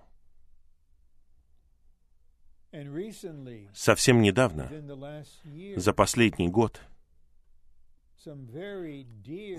[3.74, 4.72] Совсем недавно,
[5.76, 6.82] за последний год,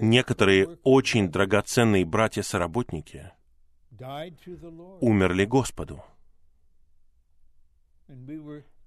[0.00, 3.30] некоторые очень драгоценные братья-соработники
[5.00, 6.02] умерли Господу.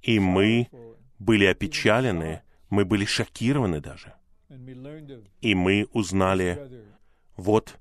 [0.01, 0.69] И мы
[1.19, 4.13] были опечалены, мы были шокированы даже.
[5.41, 6.87] И мы узнали,
[7.35, 7.77] вот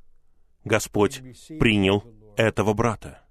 [0.65, 1.21] Господь
[1.59, 2.05] принял
[2.37, 3.23] этого брата.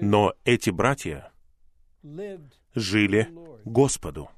[0.00, 1.32] Но эти братья
[2.74, 3.28] жили
[3.64, 4.30] Господу.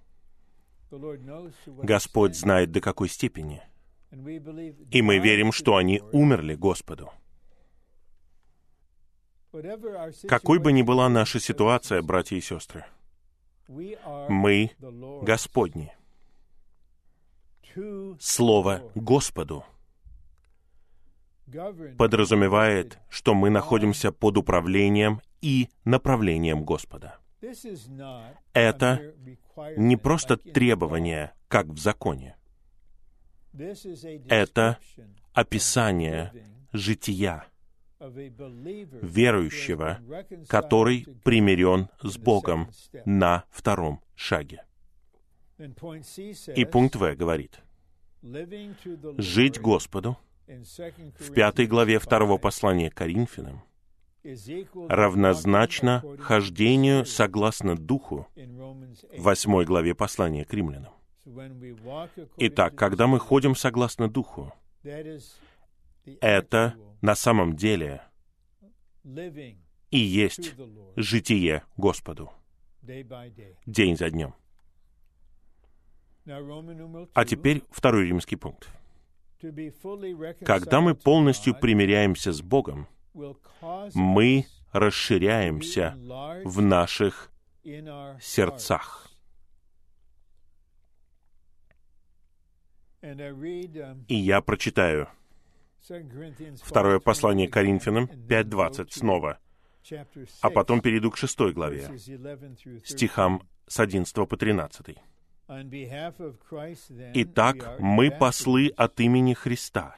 [1.83, 3.63] Господь знает до какой степени.
[4.11, 7.11] И мы верим, что они умерли Господу.
[10.29, 12.85] Какой бы ни была наша ситуация, братья и сестры,
[13.69, 14.71] мы
[15.23, 15.93] Господни.
[18.19, 19.65] Слово Господу
[21.97, 27.19] подразумевает, что мы находимся под управлением и направлением Господа.
[28.53, 29.15] Это
[29.77, 32.38] не просто требование, как в законе.
[34.29, 34.79] Это
[35.33, 36.33] описание
[36.73, 37.45] жития
[39.03, 39.99] верующего,
[40.49, 42.71] который примирен с Богом
[43.05, 44.65] на втором шаге.
[46.55, 47.61] И пункт В говорит,
[49.19, 53.63] жить Господу в пятой главе второго послания Коринфянам
[54.89, 60.93] равнозначно хождению согласно Духу в восьмой главе послания к римлянам.
[62.37, 64.53] Итак, когда мы ходим согласно Духу,
[66.21, 68.03] это на самом деле
[69.91, 70.55] и есть
[70.97, 72.33] житие Господу
[73.67, 74.35] день за днем.
[77.15, 78.69] А теперь второй римский пункт.
[80.45, 82.89] Когда мы полностью примиряемся с Богом,
[83.95, 85.97] мы расширяемся
[86.45, 87.31] в наших
[88.21, 89.08] сердцах.
[94.09, 95.09] И я прочитаю
[96.63, 99.39] второе послание Коринфянам 5.20 снова,
[100.41, 101.89] а потом перейду к шестой главе,
[102.85, 104.97] стихам с 11 по 13.
[107.15, 109.97] Итак, мы послы от имени Христа,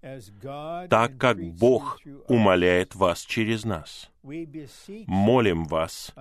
[0.00, 4.10] так как Бог умоляет вас через нас.
[4.22, 6.14] Молим вас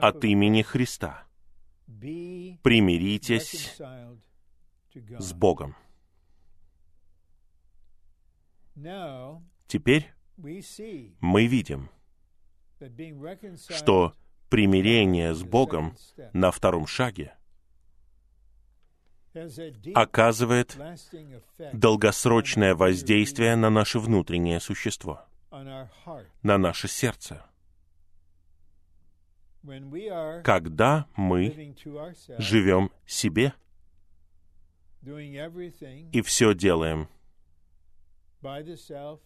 [0.00, 1.24] от имени Христа.
[2.62, 3.78] Примиритесь
[5.18, 5.76] с Богом.
[9.66, 11.90] Теперь мы видим,
[13.68, 14.14] что
[14.48, 15.96] примирение с Богом
[16.32, 17.34] на втором шаге
[19.94, 20.76] оказывает
[21.72, 27.44] долгосрочное воздействие на наше внутреннее существо, на наше сердце.
[30.42, 31.74] Когда мы
[32.38, 33.52] живем себе
[35.02, 37.08] и все делаем.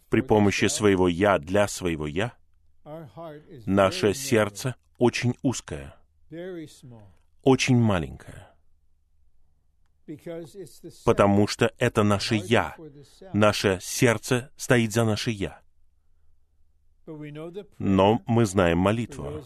[0.09, 2.35] при помощи своего «я» для своего «я»,
[3.67, 5.95] наше сердце очень узкое,
[7.43, 8.49] очень маленькое.
[11.05, 12.77] Потому что это наше «я».
[13.33, 15.61] Наше сердце стоит за наше «я».
[17.79, 19.43] Но мы знаем молитву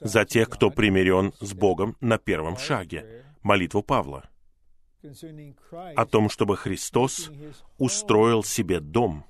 [0.00, 4.28] за тех, кто примирен с Богом на первом шаге, молитву Павла.
[5.96, 7.30] О том, чтобы Христос
[7.78, 9.24] устроил себе дом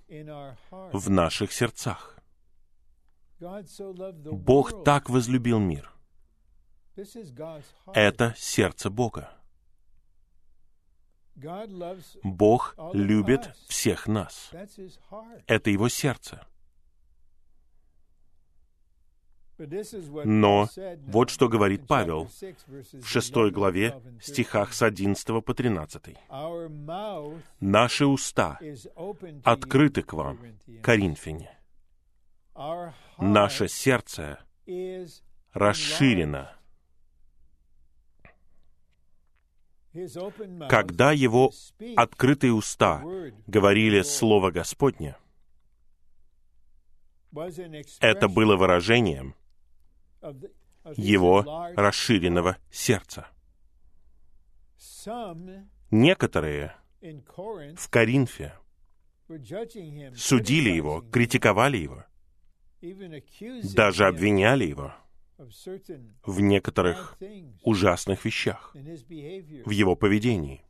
[0.93, 2.19] в наших сердцах.
[3.41, 5.93] Бог так возлюбил мир.
[7.95, 9.31] Это сердце Бога.
[12.23, 14.51] Бог любит всех нас.
[15.47, 16.47] Это Его сердце.
[20.25, 20.69] Но
[21.07, 22.29] вот что говорит Павел
[22.93, 26.17] в шестой главе, стихах с 11 по 13.
[27.61, 28.59] «Наши уста
[29.45, 30.39] открыты к вам,
[30.83, 31.51] Коринфяне.
[33.19, 34.39] Наше сердце
[35.53, 36.57] расширено.
[40.69, 41.53] Когда его
[41.97, 43.03] открытые уста
[43.47, 45.17] говорили Слово Господне,
[48.01, 49.35] это было выражением
[50.97, 51.45] его
[51.77, 53.29] расширенного сердца.
[55.91, 58.55] Некоторые в Коринфе
[60.17, 62.05] судили его, критиковали его,
[63.75, 64.95] даже обвиняли его
[66.25, 67.17] в некоторых
[67.63, 70.65] ужасных вещах в его поведении.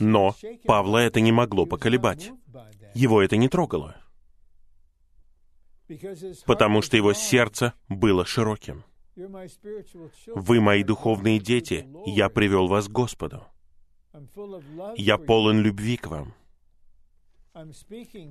[0.00, 2.32] Но Павла это не могло поколебать.
[2.94, 4.02] Его это не трогало
[6.46, 8.84] потому что его сердце было широким.
[9.14, 13.44] Вы мои духовные дети, я привел вас к Господу.
[14.96, 16.34] Я полон любви к вам.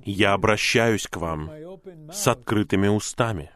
[0.04, 1.50] Я обращаюсь к вам
[2.12, 3.50] с открытыми устами,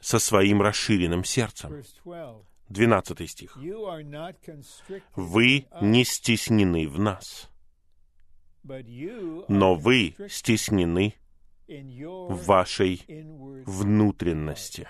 [0.00, 1.82] со своим расширенным сердцем.
[2.68, 3.58] 12 стих.
[5.14, 7.50] «Вы не стеснены в нас,
[8.62, 11.14] но вы стеснены
[11.66, 13.04] в вашей
[13.66, 14.88] внутренности.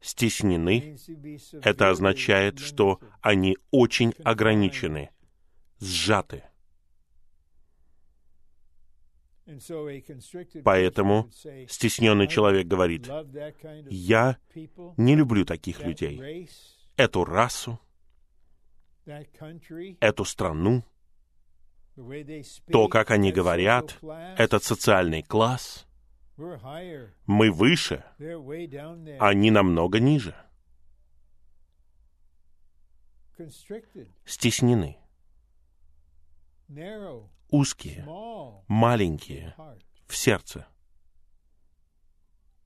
[0.00, 0.96] Стеснены—
[1.62, 5.10] это означает, что они очень ограничены,
[5.78, 6.44] сжаты.
[10.64, 11.28] Поэтому
[11.68, 13.08] стесненный человек говорит,
[13.90, 14.38] я
[14.96, 16.48] не люблю таких людей,
[16.96, 17.80] эту расу,
[20.00, 20.84] эту страну,
[22.70, 23.98] то, как они говорят,
[24.36, 25.86] этот социальный класс,
[27.26, 28.04] мы выше,
[29.18, 30.34] они намного ниже.
[34.24, 34.98] Стеснены,
[37.48, 38.06] узкие,
[38.68, 39.54] маленькие.
[40.06, 40.66] В сердце.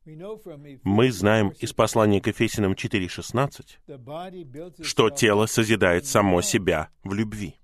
[0.04, 7.56] Мы знаем из послания к Ефесиным 4.16, что тело созидает само себя в любви.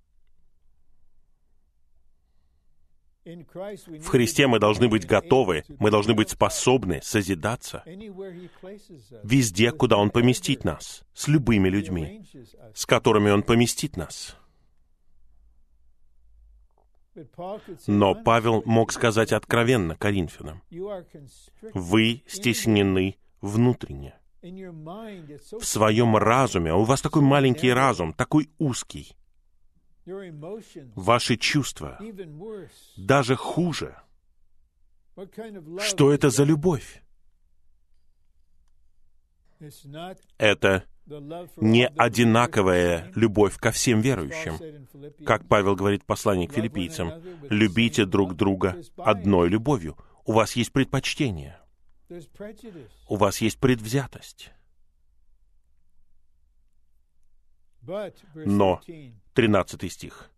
[3.25, 7.83] В Христе мы должны быть готовы, мы должны быть способны созидаться
[9.23, 12.25] везде, куда Он поместит нас, с любыми людьми,
[12.75, 14.37] с которыми Он поместит нас.
[17.87, 20.63] Но Павел мог сказать откровенно Коринфянам,
[21.75, 29.15] «Вы стеснены внутренне, в своем разуме, а у вас такой маленький разум, такой узкий,
[30.95, 31.99] ваши чувства
[32.97, 33.97] даже хуже.
[35.81, 37.03] Что это за любовь?
[40.39, 40.85] Это
[41.57, 44.59] не одинаковая любовь ко всем верующим.
[45.25, 47.13] Как Павел говорит в послании к филиппийцам,
[47.51, 49.97] любите друг друга одной любовью.
[50.25, 51.59] У вас есть предпочтение.
[53.09, 54.53] У вас есть предвзятость.
[57.83, 58.81] Но
[59.35, 60.31] 13 стих.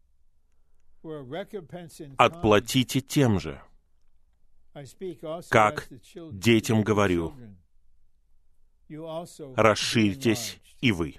[2.16, 3.61] «Отплатите тем же,
[5.49, 5.88] как
[6.30, 7.34] детям говорю,
[9.57, 11.16] расширьтесь и вы».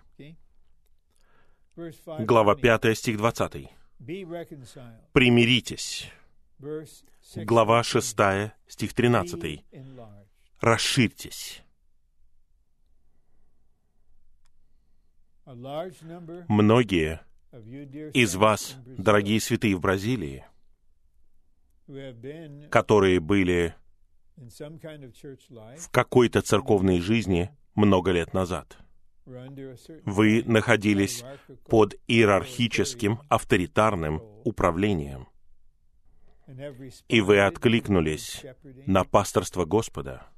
[2.06, 3.70] Глава 5, стих 20.
[5.12, 6.12] «Примиритесь».
[7.36, 8.18] Глава 6,
[8.68, 9.66] стих 13.
[10.62, 11.63] «Расширьтесь».
[15.46, 17.22] Многие
[18.14, 20.46] из вас, дорогие святые в Бразилии,
[22.70, 23.76] которые были
[24.38, 28.78] в какой-то церковной жизни много лет назад.
[29.26, 31.24] Вы находились
[31.68, 35.28] под иерархическим, авторитарным управлением.
[37.08, 38.44] И вы откликнулись
[38.86, 40.33] на пасторство Господа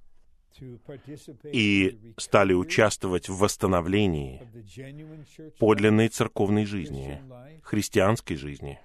[1.51, 4.41] и стали участвовать в восстановлении
[5.59, 7.21] подлинной церковной жизни,
[7.63, 8.79] христианской жизни.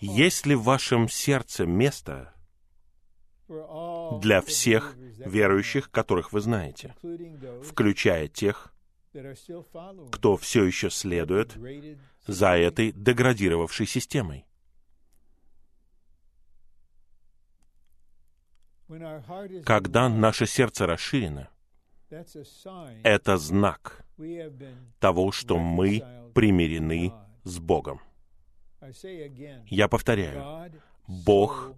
[0.00, 2.34] Есть ли в вашем сердце место,
[4.20, 6.94] для всех верующих, которых вы знаете,
[7.64, 8.72] включая тех,
[10.10, 11.56] кто все еще следует
[12.26, 14.46] за этой деградировавшей системой.
[19.64, 21.48] Когда наше сердце расширено,
[23.02, 24.04] это знак
[24.98, 26.02] того, что мы
[26.34, 27.12] примирены
[27.44, 28.00] с Богом.
[29.66, 30.70] Я повторяю,
[31.06, 31.72] Бог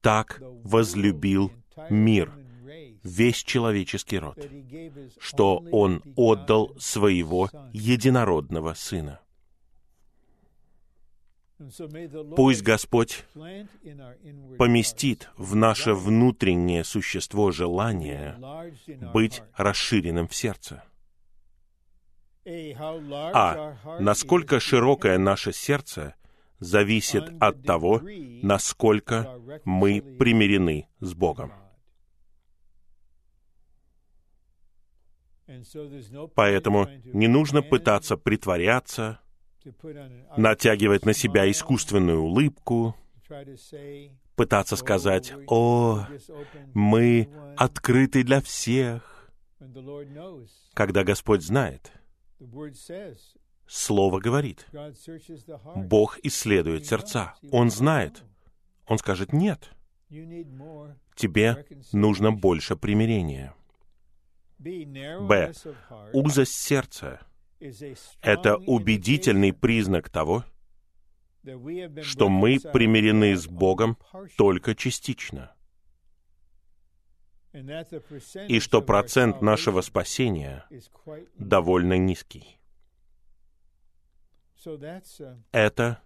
[0.00, 1.52] так возлюбил
[1.90, 2.32] мир,
[3.02, 4.38] весь человеческий род,
[5.18, 9.20] что Он отдал Своего единородного Сына.
[12.36, 13.24] Пусть Господь
[14.58, 18.36] поместит в наше внутреннее существо желание
[19.12, 20.82] быть расширенным в сердце.
[22.44, 26.14] А насколько широкое наше сердце
[26.58, 28.00] зависит от того,
[28.42, 31.52] насколько мы примирены с Богом.
[36.34, 39.20] Поэтому не нужно пытаться притворяться,
[40.36, 42.96] натягивать на себя искусственную улыбку,
[44.36, 46.06] пытаться сказать, «О,
[46.74, 49.30] мы открыты для всех»,
[50.74, 51.92] когда Господь знает,
[53.66, 54.66] Слово говорит.
[55.74, 57.34] Бог исследует сердца.
[57.50, 58.22] Он знает.
[58.86, 59.70] Он скажет «нет».
[61.16, 63.54] Тебе нужно больше примирения.
[64.58, 65.52] Б.
[66.12, 67.20] Узость сердца—
[68.20, 70.44] это убедительный признак того,
[72.02, 73.98] что мы примирены с Богом
[74.36, 75.54] только частично,
[78.48, 80.66] и что процент нашего спасения
[81.38, 82.58] довольно низкий.
[85.52, 86.00] Это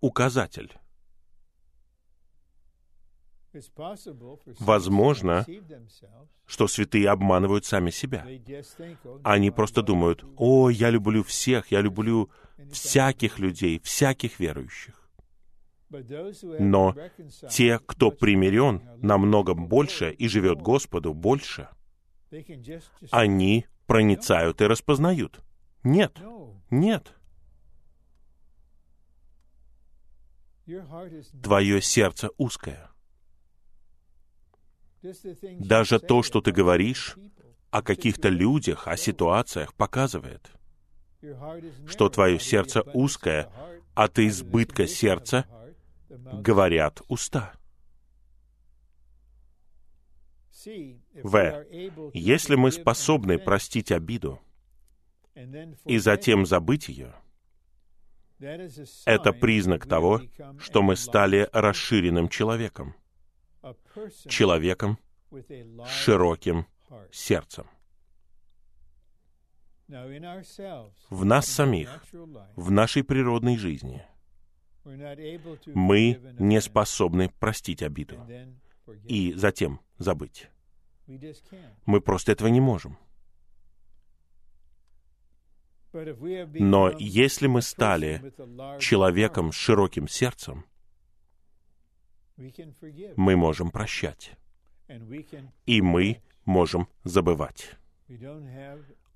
[0.00, 0.72] указатель.
[4.58, 5.46] Возможно,
[6.46, 8.26] что святые обманывают сами себя.
[9.24, 12.30] Они просто думают, «О, я люблю всех, я люблю
[12.70, 15.10] всяких людей, всяких верующих».
[16.60, 16.94] Но
[17.50, 21.68] те, кто примирен намного больше и живет Господу больше,
[23.10, 25.40] они проницают и распознают.
[25.82, 26.16] Нет,
[26.70, 27.12] нет.
[31.42, 32.90] Твое сердце узкое.
[35.58, 37.16] Даже то, что ты говоришь
[37.70, 40.50] о каких-то людях, о ситуациях, показывает,
[41.86, 43.50] что твое сердце узкое,
[43.94, 45.46] от избытка сердца
[46.08, 47.54] говорят уста.
[51.22, 51.64] В.
[52.12, 54.40] Если мы способны простить обиду
[55.84, 57.14] и затем забыть ее,
[59.06, 60.22] это признак того,
[60.58, 62.94] что мы стали расширенным человеком,
[64.28, 64.98] человеком
[65.30, 66.66] с широким
[67.12, 67.66] сердцем.
[71.08, 72.04] В нас самих,
[72.56, 74.04] в нашей природной жизни,
[74.84, 78.16] мы не способны простить обиду
[79.04, 80.48] и затем забыть.
[81.86, 82.98] Мы просто этого не можем.
[85.92, 88.32] Но если мы стали
[88.78, 90.64] человеком с широким сердцем,
[93.16, 94.32] мы можем прощать,
[95.66, 97.76] и мы можем забывать.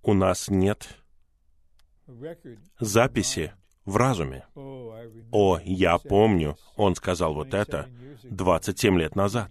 [0.02, 0.88] У нас нет
[2.78, 3.52] записи
[3.84, 4.46] в разуме.
[4.54, 7.88] О, я помню, он сказал вот это
[8.24, 9.50] 27 лет назад.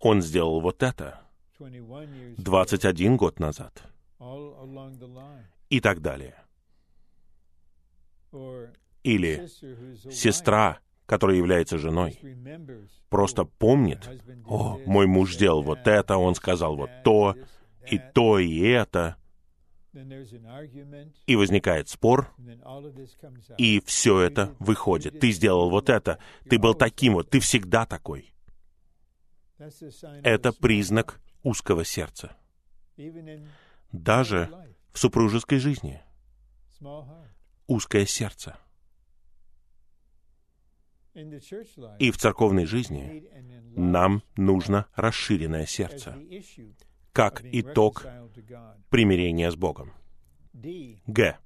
[0.00, 1.20] Он сделал вот это
[1.58, 3.82] 21 год назад.
[5.68, 6.36] И так далее.
[9.02, 9.46] Или
[10.10, 12.18] сестра, которая является женой,
[13.08, 14.08] просто помнит,
[14.46, 17.34] «О, мой муж сделал вот это, он сказал вот то,
[17.88, 19.16] и то, и это».
[21.26, 22.34] И возникает спор,
[23.56, 25.20] и все это выходит.
[25.20, 26.18] Ты сделал вот это,
[26.50, 28.34] ты был таким вот, ты всегда такой.
[30.22, 32.36] Это признак узкого сердца.
[33.90, 34.50] Даже
[34.92, 36.02] в супружеской жизни
[37.66, 38.58] узкое сердце.
[41.98, 43.24] И в церковной жизни
[43.74, 46.18] нам нужно расширенное сердце,
[47.12, 48.06] как итог
[48.90, 49.92] примирения с Богом.
[50.52, 51.38] Г.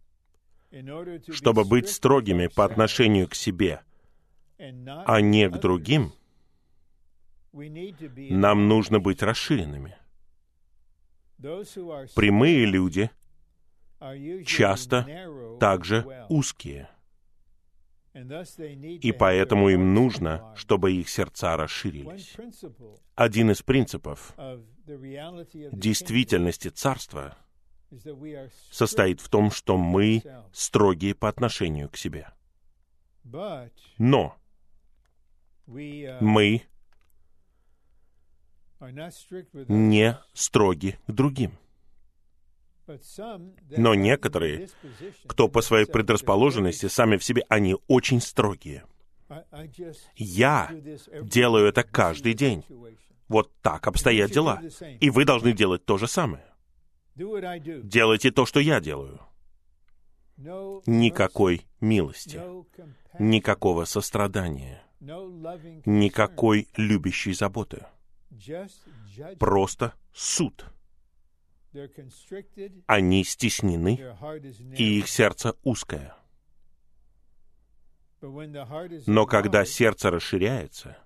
[1.30, 3.82] Чтобы быть строгими по отношению к себе,
[4.58, 6.12] а не к другим,
[7.52, 9.96] нам нужно быть расширенными.
[11.38, 13.10] Прямые люди
[14.44, 15.06] часто
[15.60, 16.88] также узкие.
[18.12, 22.36] И поэтому им нужно, чтобы их сердца расширились.
[23.14, 24.34] Один из принципов
[25.72, 27.36] действительности Царства
[28.70, 32.28] состоит в том, что мы строгие по отношению к себе.
[33.98, 34.36] Но
[35.66, 36.62] мы
[39.68, 41.52] не строги к другим.
[43.76, 44.68] Но некоторые,
[45.26, 48.84] кто по своей предрасположенности сами в себе, они очень строгие.
[50.16, 50.70] Я
[51.22, 52.64] делаю это каждый день.
[53.28, 54.60] Вот так обстоят дела.
[55.00, 56.44] И вы должны делать то же самое.
[57.14, 59.20] Делайте то, что я делаю.
[60.86, 62.40] Никакой милости,
[63.18, 67.84] никакого сострадания, никакой любящей заботы.
[69.38, 70.64] Просто суд—
[72.86, 74.00] они стеснены,
[74.76, 76.14] и их сердце узкое.
[79.06, 80.96] Но когда сердце расширяется,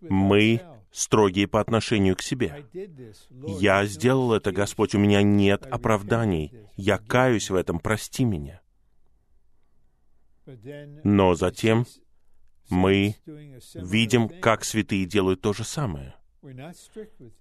[0.00, 0.60] мы
[0.90, 2.66] строгие по отношению к себе.
[3.46, 6.52] Я сделал это, Господь, у меня нет оправданий.
[6.76, 8.60] Я каюсь в этом, прости меня.
[11.04, 11.86] Но затем
[12.68, 13.14] мы
[13.74, 16.14] видим, как святые делают то же самое.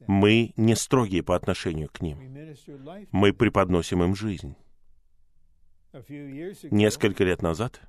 [0.07, 2.19] Мы не строгие по отношению к ним.
[3.11, 4.55] Мы преподносим им жизнь.
[6.71, 7.81] Несколько лет назад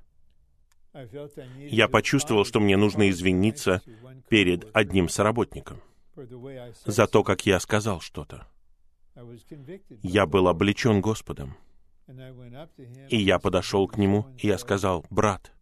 [1.69, 3.81] я почувствовал, что мне нужно извиниться
[4.29, 5.81] перед одним соработником
[6.85, 8.47] за то, как я сказал что-то.
[10.01, 11.55] Я был облечен Господом.
[13.09, 15.53] И я подошел к нему, и я сказал, «Брат,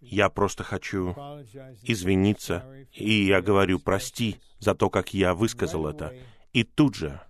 [0.00, 1.14] я просто хочу
[1.82, 6.14] извиниться, и я говорю, прости за то, как я высказал это.
[6.52, 7.20] И тут же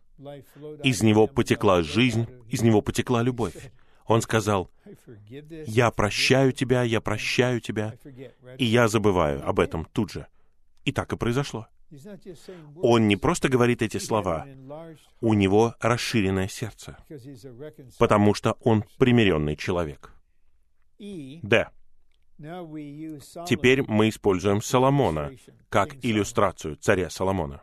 [0.82, 3.72] из него потекла жизнь, из него потекла любовь.
[4.06, 4.70] Он сказал,
[5.66, 7.94] «Я прощаю тебя, я прощаю тебя»,
[8.58, 10.26] и я забываю об этом тут же.
[10.84, 11.66] И так и произошло.
[12.76, 14.46] Он не просто говорит эти слова,
[15.20, 16.98] у него расширенное сердце,
[17.98, 20.12] потому что он примиренный человек.
[20.98, 21.68] Д.
[22.38, 25.32] Теперь мы используем Соломона
[25.68, 27.62] как иллюстрацию царя Соломона.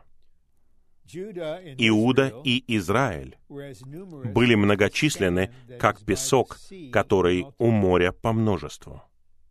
[1.14, 6.58] Иуда и Израиль были многочисленны, как песок,
[6.90, 9.02] который у моря по множеству.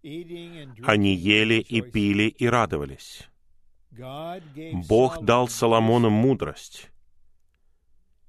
[0.04, 3.30] Они ели и пили и радовались.
[4.88, 6.90] Бог дал Соломону мудрость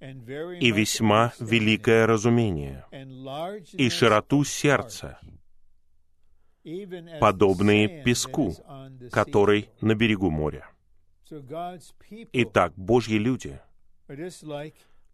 [0.01, 2.85] и весьма великое разумение,
[3.73, 5.19] и широту сердца,
[7.21, 8.55] подобные песку,
[9.11, 10.69] который на берегу моря.
[12.33, 13.61] Итак, Божьи люди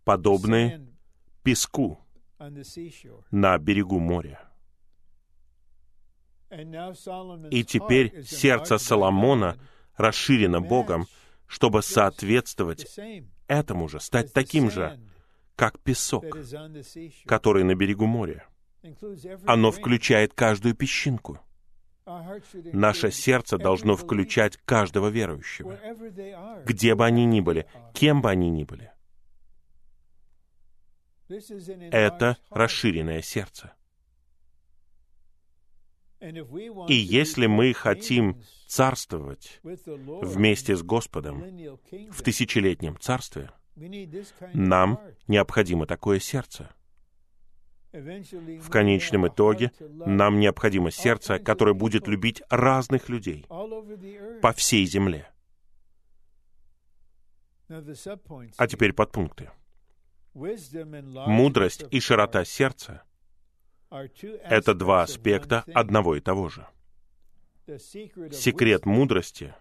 [0.04, 0.88] подобны
[1.42, 2.00] песку
[3.30, 4.40] на берегу моря.
[7.50, 9.58] И теперь сердце Соломона
[9.96, 11.06] расширено Богом,
[11.46, 12.98] чтобы соответствовать
[13.46, 14.98] этому же, стать таким же,
[15.56, 16.24] как песок,
[17.26, 18.47] который на берегу моря.
[19.46, 21.40] Оно включает каждую песчинку.
[22.72, 25.78] Наше сердце должно включать каждого верующего,
[26.64, 28.92] где бы они ни были, кем бы они ни были.
[31.28, 33.74] Это расширенное сердце.
[36.20, 41.44] И если мы хотим царствовать вместе с Господом
[42.10, 43.50] в тысячелетнем царстве,
[44.54, 46.70] нам необходимо такое сердце.
[47.92, 53.46] В конечном итоге нам необходимо сердце, которое будет любить разных людей
[54.42, 55.28] по всей земле.
[57.68, 59.50] А теперь подпункты.
[60.34, 63.02] Мудрость и широта сердца—
[63.90, 66.66] это два аспекта одного и того же.
[67.66, 69.54] Секрет мудрости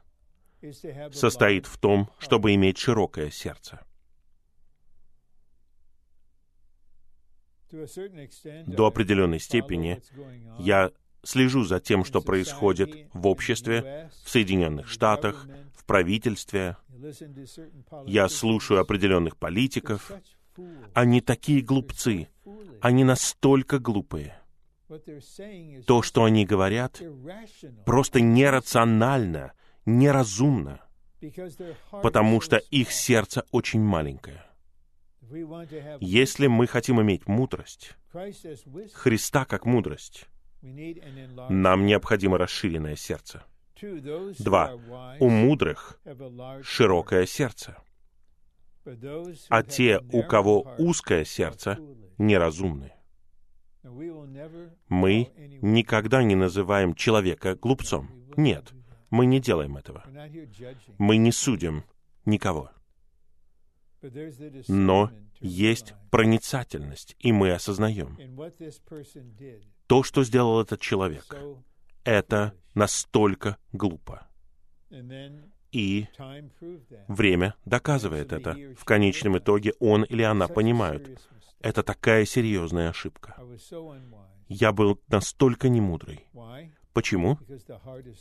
[1.11, 3.85] состоит в том, чтобы иметь широкое сердце.
[8.65, 10.01] До определенной степени
[10.59, 10.91] я
[11.23, 16.77] слежу за тем, что происходит в обществе, в Соединенных Штатах, в правительстве.
[18.05, 20.11] Я слушаю определенных политиков.
[20.93, 22.29] Они такие глупцы.
[22.81, 24.39] Они настолько глупые.
[25.85, 27.01] То, что они говорят,
[27.85, 29.51] просто нерационально,
[29.85, 30.81] неразумно,
[31.91, 34.46] потому что их сердце очень маленькое.
[35.99, 37.97] Если мы хотим иметь мудрость,
[38.93, 40.25] Христа как мудрость,
[40.61, 43.43] нам необходимо расширенное сердце.
[44.39, 44.73] Два.
[45.19, 45.99] У мудрых
[46.63, 47.77] широкое сердце,
[49.49, 51.77] а те, у кого узкое сердце,
[52.17, 52.93] неразумны.
[54.87, 58.09] Мы никогда не называем человека глупцом.
[58.35, 58.73] Нет,
[59.09, 60.03] мы не делаем этого.
[60.97, 61.83] Мы не судим
[62.25, 62.71] никого.
[64.67, 68.17] Но есть проницательность, и мы осознаем.
[69.87, 71.35] То, что сделал этот человек,
[72.03, 74.27] это настолько глупо.
[75.71, 76.07] И
[77.07, 78.55] время доказывает это.
[78.77, 81.19] В конечном итоге он или она понимают,
[81.59, 83.35] это такая серьезная ошибка.
[84.47, 86.25] Я был настолько немудрый.
[86.93, 87.37] Почему?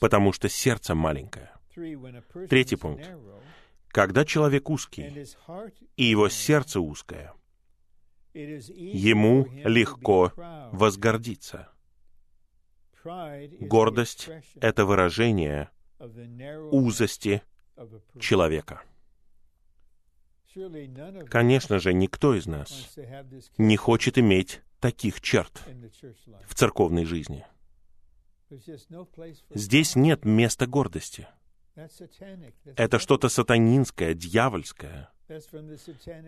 [0.00, 1.50] Потому что сердце маленькое.
[2.48, 3.08] Третий пункт.
[3.88, 5.26] Когда человек узкий,
[5.96, 7.32] и его сердце узкое,
[8.34, 10.32] ему легко
[10.72, 11.68] возгордиться.
[13.60, 14.28] Гордость—
[14.60, 15.70] это выражение
[16.70, 17.42] узости
[18.20, 18.82] человека.
[21.30, 22.96] Конечно же, никто из нас
[23.58, 25.52] не хочет иметь таких черт
[26.46, 27.46] в церковной жизни.
[29.50, 31.26] Здесь нет места гордости.
[32.76, 35.10] Это что-то сатанинское, дьявольское.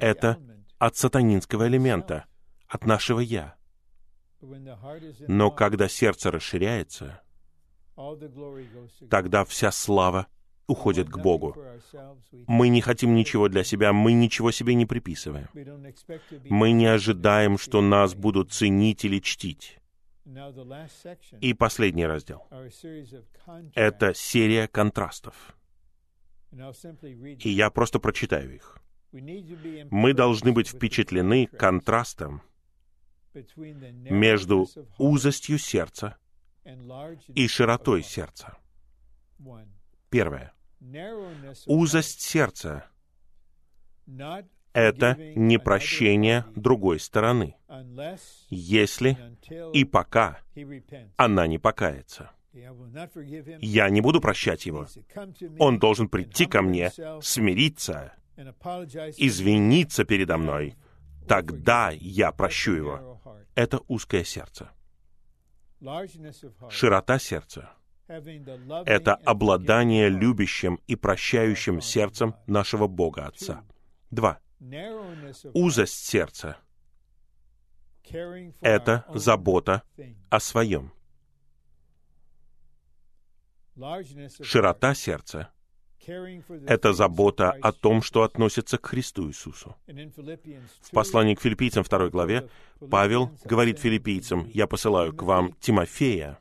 [0.01, 0.39] Это
[0.79, 2.27] от сатанинского элемента,
[2.67, 3.57] от нашего «я».
[5.27, 7.23] Но когда сердце расширяется,
[9.11, 10.27] тогда вся слава
[10.69, 11.57] уходит к Богу.
[12.47, 15.49] Мы не хотим ничего для себя, мы ничего себе не приписываем.
[16.45, 19.79] Мы не ожидаем, что нас будут ценить или чтить.
[21.41, 22.47] И последний раздел.
[23.75, 25.57] Это серия контрастов.
[26.53, 28.79] И я просто прочитаю их.
[29.13, 32.43] Мы должны быть впечатлены контрастом
[33.75, 34.69] между
[34.99, 36.19] узостью сердца
[37.29, 38.59] и широтой сердца.
[40.11, 40.53] Первое.
[41.67, 42.87] Узость сердца—
[44.73, 47.57] это непрощение другой стороны,
[48.49, 49.17] если
[49.73, 50.39] и пока
[51.17, 52.31] она не покается.
[52.53, 54.87] Я не буду прощать его.
[55.59, 56.91] Он должен прийти ко мне,
[57.21, 58.13] смириться,
[59.17, 60.75] извиниться передо мной.
[61.27, 63.21] Тогда я прощу его.
[63.55, 64.71] Это узкое сердце.
[66.71, 67.71] Широта сердца—
[68.87, 73.63] это обладание любящим и прощающим сердцем нашего Бога Отца.
[74.11, 74.41] Два.
[75.55, 76.57] Узость сердца—
[78.61, 79.83] это забота
[80.31, 80.93] о своем.
[84.43, 85.51] Широта сердца—
[86.67, 89.77] это забота о том, что относится к Христу Иисусу.
[89.87, 92.49] В послании к филиппийцам 2 главе
[92.91, 96.41] Павел говорит филиппийцам, «Я посылаю к вам Тимофея,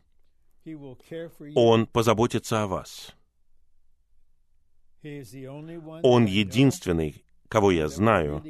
[1.55, 3.15] он позаботится о вас.
[6.03, 8.43] Он единственный, кого я знаю,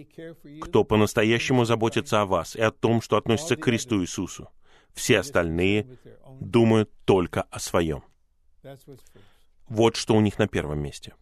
[0.61, 4.49] кто по-настоящему заботится о вас и о том, что относится к Христу Иисусу.
[4.93, 5.99] Все остальные
[6.39, 8.03] думают только о своем.
[9.67, 11.13] Вот что у них на первом месте.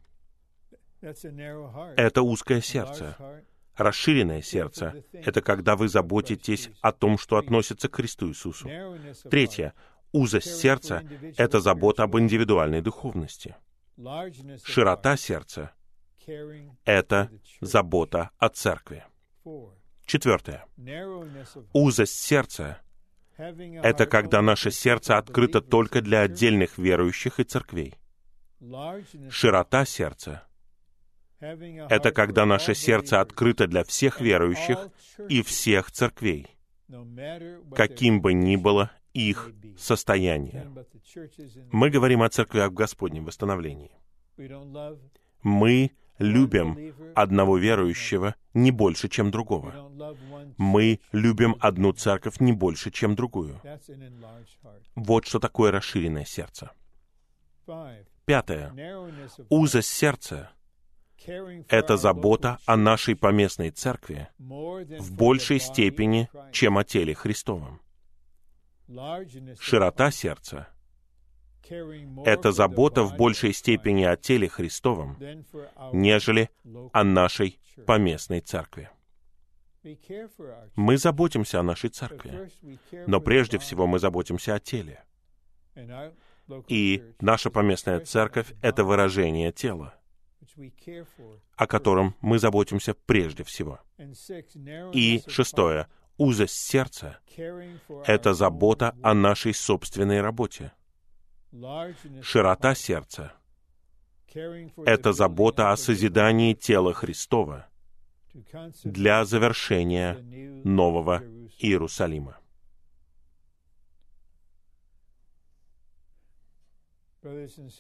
[1.02, 3.18] Это узкое сердце.
[3.76, 8.70] Расширенное сердце— это когда вы заботитесь о том, что относится к Христу Иисусу.
[9.30, 9.74] Третье.
[10.14, 11.04] Узость сердца—
[11.38, 13.58] это забота об индивидуальной духовности.
[14.64, 15.72] Широта сердца—
[16.86, 19.04] это забота о церкви.
[20.06, 20.66] Четвертое.
[21.74, 22.82] Узость сердца—
[23.38, 27.96] это когда наше сердце открыто только для отдельных верующих и церквей.
[29.30, 30.48] Широта сердца—
[31.40, 34.90] это когда наше сердце открыто для всех верующих
[35.30, 36.48] и всех церквей,
[37.76, 40.72] каким бы ни было их состояние.
[41.72, 43.92] Мы говорим о церкви в Господнем восстановлении.
[45.42, 49.92] Мы любим одного верующего не больше, чем другого.
[50.58, 53.62] Мы любим одну церковь не больше, чем другую.
[54.96, 56.72] Вот что такое расширенное сердце.
[58.26, 58.74] Пятое.
[59.50, 60.52] Узость сердца—
[61.70, 67.82] это забота о нашей поместной церкви в большей степени, чем о теле Христовом.
[69.60, 70.68] Широта сердца—
[72.26, 75.18] это забота в большей степени о теле Христовом,
[75.94, 76.50] нежели
[76.94, 78.90] о нашей поместной церкви.
[80.76, 82.50] Мы заботимся о нашей церкви,
[83.08, 85.04] но прежде всего мы заботимся о теле.
[86.68, 89.96] И наша поместная церковь— это выражение тела,
[91.56, 93.80] о котором мы заботимся прежде всего.
[94.94, 95.88] И шестое
[96.18, 97.20] узость сердца—
[98.06, 100.72] это забота о нашей собственной работе.
[102.22, 103.34] Широта сердца—
[104.86, 107.68] это забота о созидании тела Христова
[108.84, 110.16] для завершения
[110.66, 111.24] Нового
[111.60, 112.38] Иерусалима.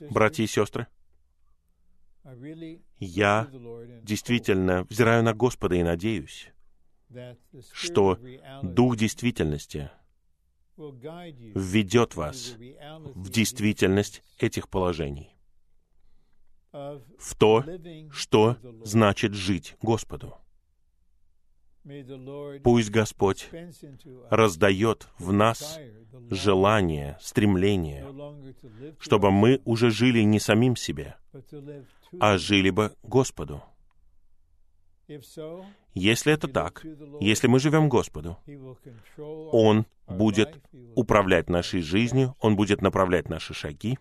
[0.09, 0.88] Братья и сестры,
[2.99, 3.49] я
[4.01, 6.49] действительно взираю на Господа и надеюсь,
[7.73, 8.17] что
[8.63, 9.91] Дух действительности—
[10.78, 12.55] введет вас
[13.15, 15.32] в действительность этих положений,
[16.71, 17.63] в то,
[18.11, 20.36] что значит жить Господу.
[22.63, 23.49] Пусть Господь
[24.30, 25.80] раздает в нас
[26.32, 28.05] желание, стремление,
[28.99, 31.15] чтобы мы уже жили не самим себе,
[32.19, 33.61] а жили бы Господу.
[35.95, 36.85] Если это так,
[37.21, 38.37] если мы живем Господу,
[39.17, 40.61] Он будет
[40.93, 43.97] управлять нашей жизнью, Он будет направлять наши шаги.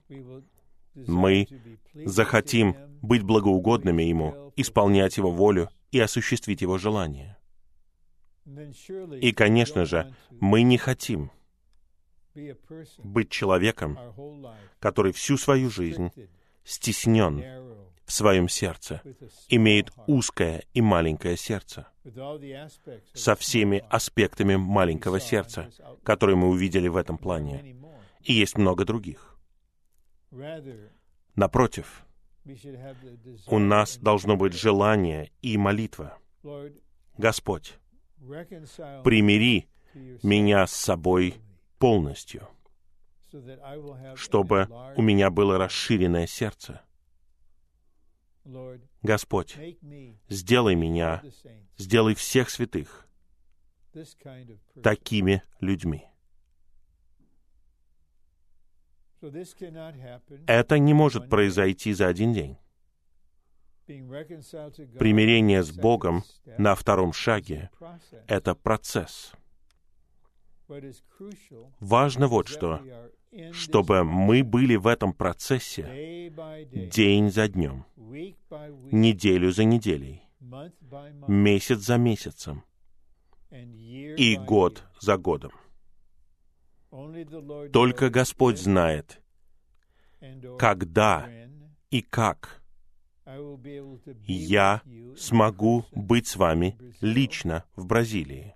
[0.95, 1.47] Мы
[1.95, 7.39] захотим быть благоугодными Ему, исполнять Его волю и осуществить Его желания.
[9.21, 11.31] И, конечно же, мы не хотим
[13.05, 13.99] быть человеком,
[14.81, 16.11] который всю свою жизнь
[16.65, 17.45] стеснен
[18.05, 19.03] в своем сердце,
[19.49, 21.89] имеет узкое и маленькое сердце,
[23.15, 25.71] со всеми аспектами маленького сердца,
[26.03, 27.77] которые мы увидели в этом плане.
[28.23, 29.39] И есть много других.
[31.35, 32.05] Напротив,
[33.47, 36.19] у нас должно быть желание и молитва.
[37.17, 37.79] Господь,
[39.03, 39.69] примири
[40.23, 41.37] меня с собой
[41.79, 42.49] полностью,
[44.15, 46.83] чтобы у меня было расширенное сердце.
[49.03, 49.57] Господь,
[50.29, 51.23] сделай меня,
[51.79, 53.09] сделай всех святых
[54.83, 56.07] такими людьми.
[60.47, 62.59] Это не может произойти за один день.
[63.87, 66.25] Примирение с Богом
[66.59, 67.71] на втором шаге—
[68.27, 69.33] это процесс.
[71.81, 72.81] Важно вот что,
[73.53, 76.31] чтобы мы были в этом процессе
[76.73, 77.85] день за днем,
[78.91, 80.23] неделю за неделей,
[81.29, 82.65] месяц за месяцем
[83.51, 85.53] и год за годом.
[87.73, 89.21] Только Господь знает,
[90.59, 91.29] когда
[91.91, 92.63] и как
[94.27, 94.83] я
[95.17, 98.55] смогу быть с вами лично в Бразилии.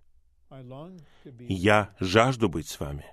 [1.48, 3.04] Я жажду быть с вами.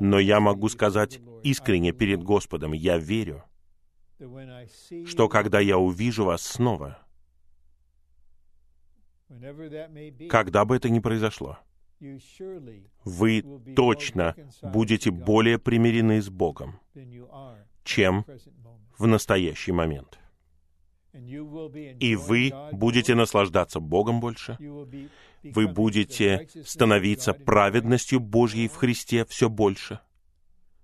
[0.00, 3.44] Но я могу сказать искренне перед Господом, я верю,
[5.06, 6.98] что когда я увижу вас снова,
[10.28, 11.58] когда бы это ни произошло,
[13.04, 13.44] вы
[13.76, 16.80] точно будете более примирены с Богом,
[17.84, 18.24] чем
[18.98, 20.18] в настоящий момент.
[21.12, 24.56] И вы будете наслаждаться Богом больше,
[25.42, 30.00] вы будете становиться праведностью Божьей в Христе все больше,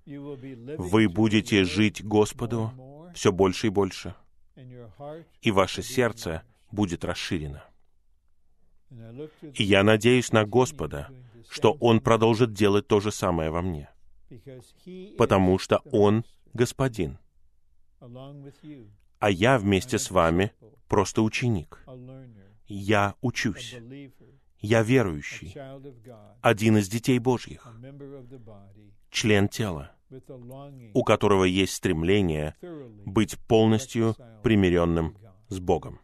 [0.07, 2.73] вы будете жить Господу
[3.15, 4.15] все больше и больше,
[5.41, 7.65] и ваше сердце будет расширено.
[9.55, 11.09] И я надеюсь на Господа,
[11.51, 13.91] что Он продолжит делать то же самое во мне,
[15.19, 17.19] потому что Он Господин,
[19.19, 20.53] а я вместе с вами
[20.89, 21.85] просто ученик.
[22.67, 23.77] Я учусь.
[24.61, 25.55] Я верующий,
[26.41, 27.67] один из детей Божьих,
[29.11, 29.93] член тела,
[30.95, 32.57] у которого есть стремление
[33.05, 35.17] быть полностью примиренным
[35.49, 36.01] с Богом.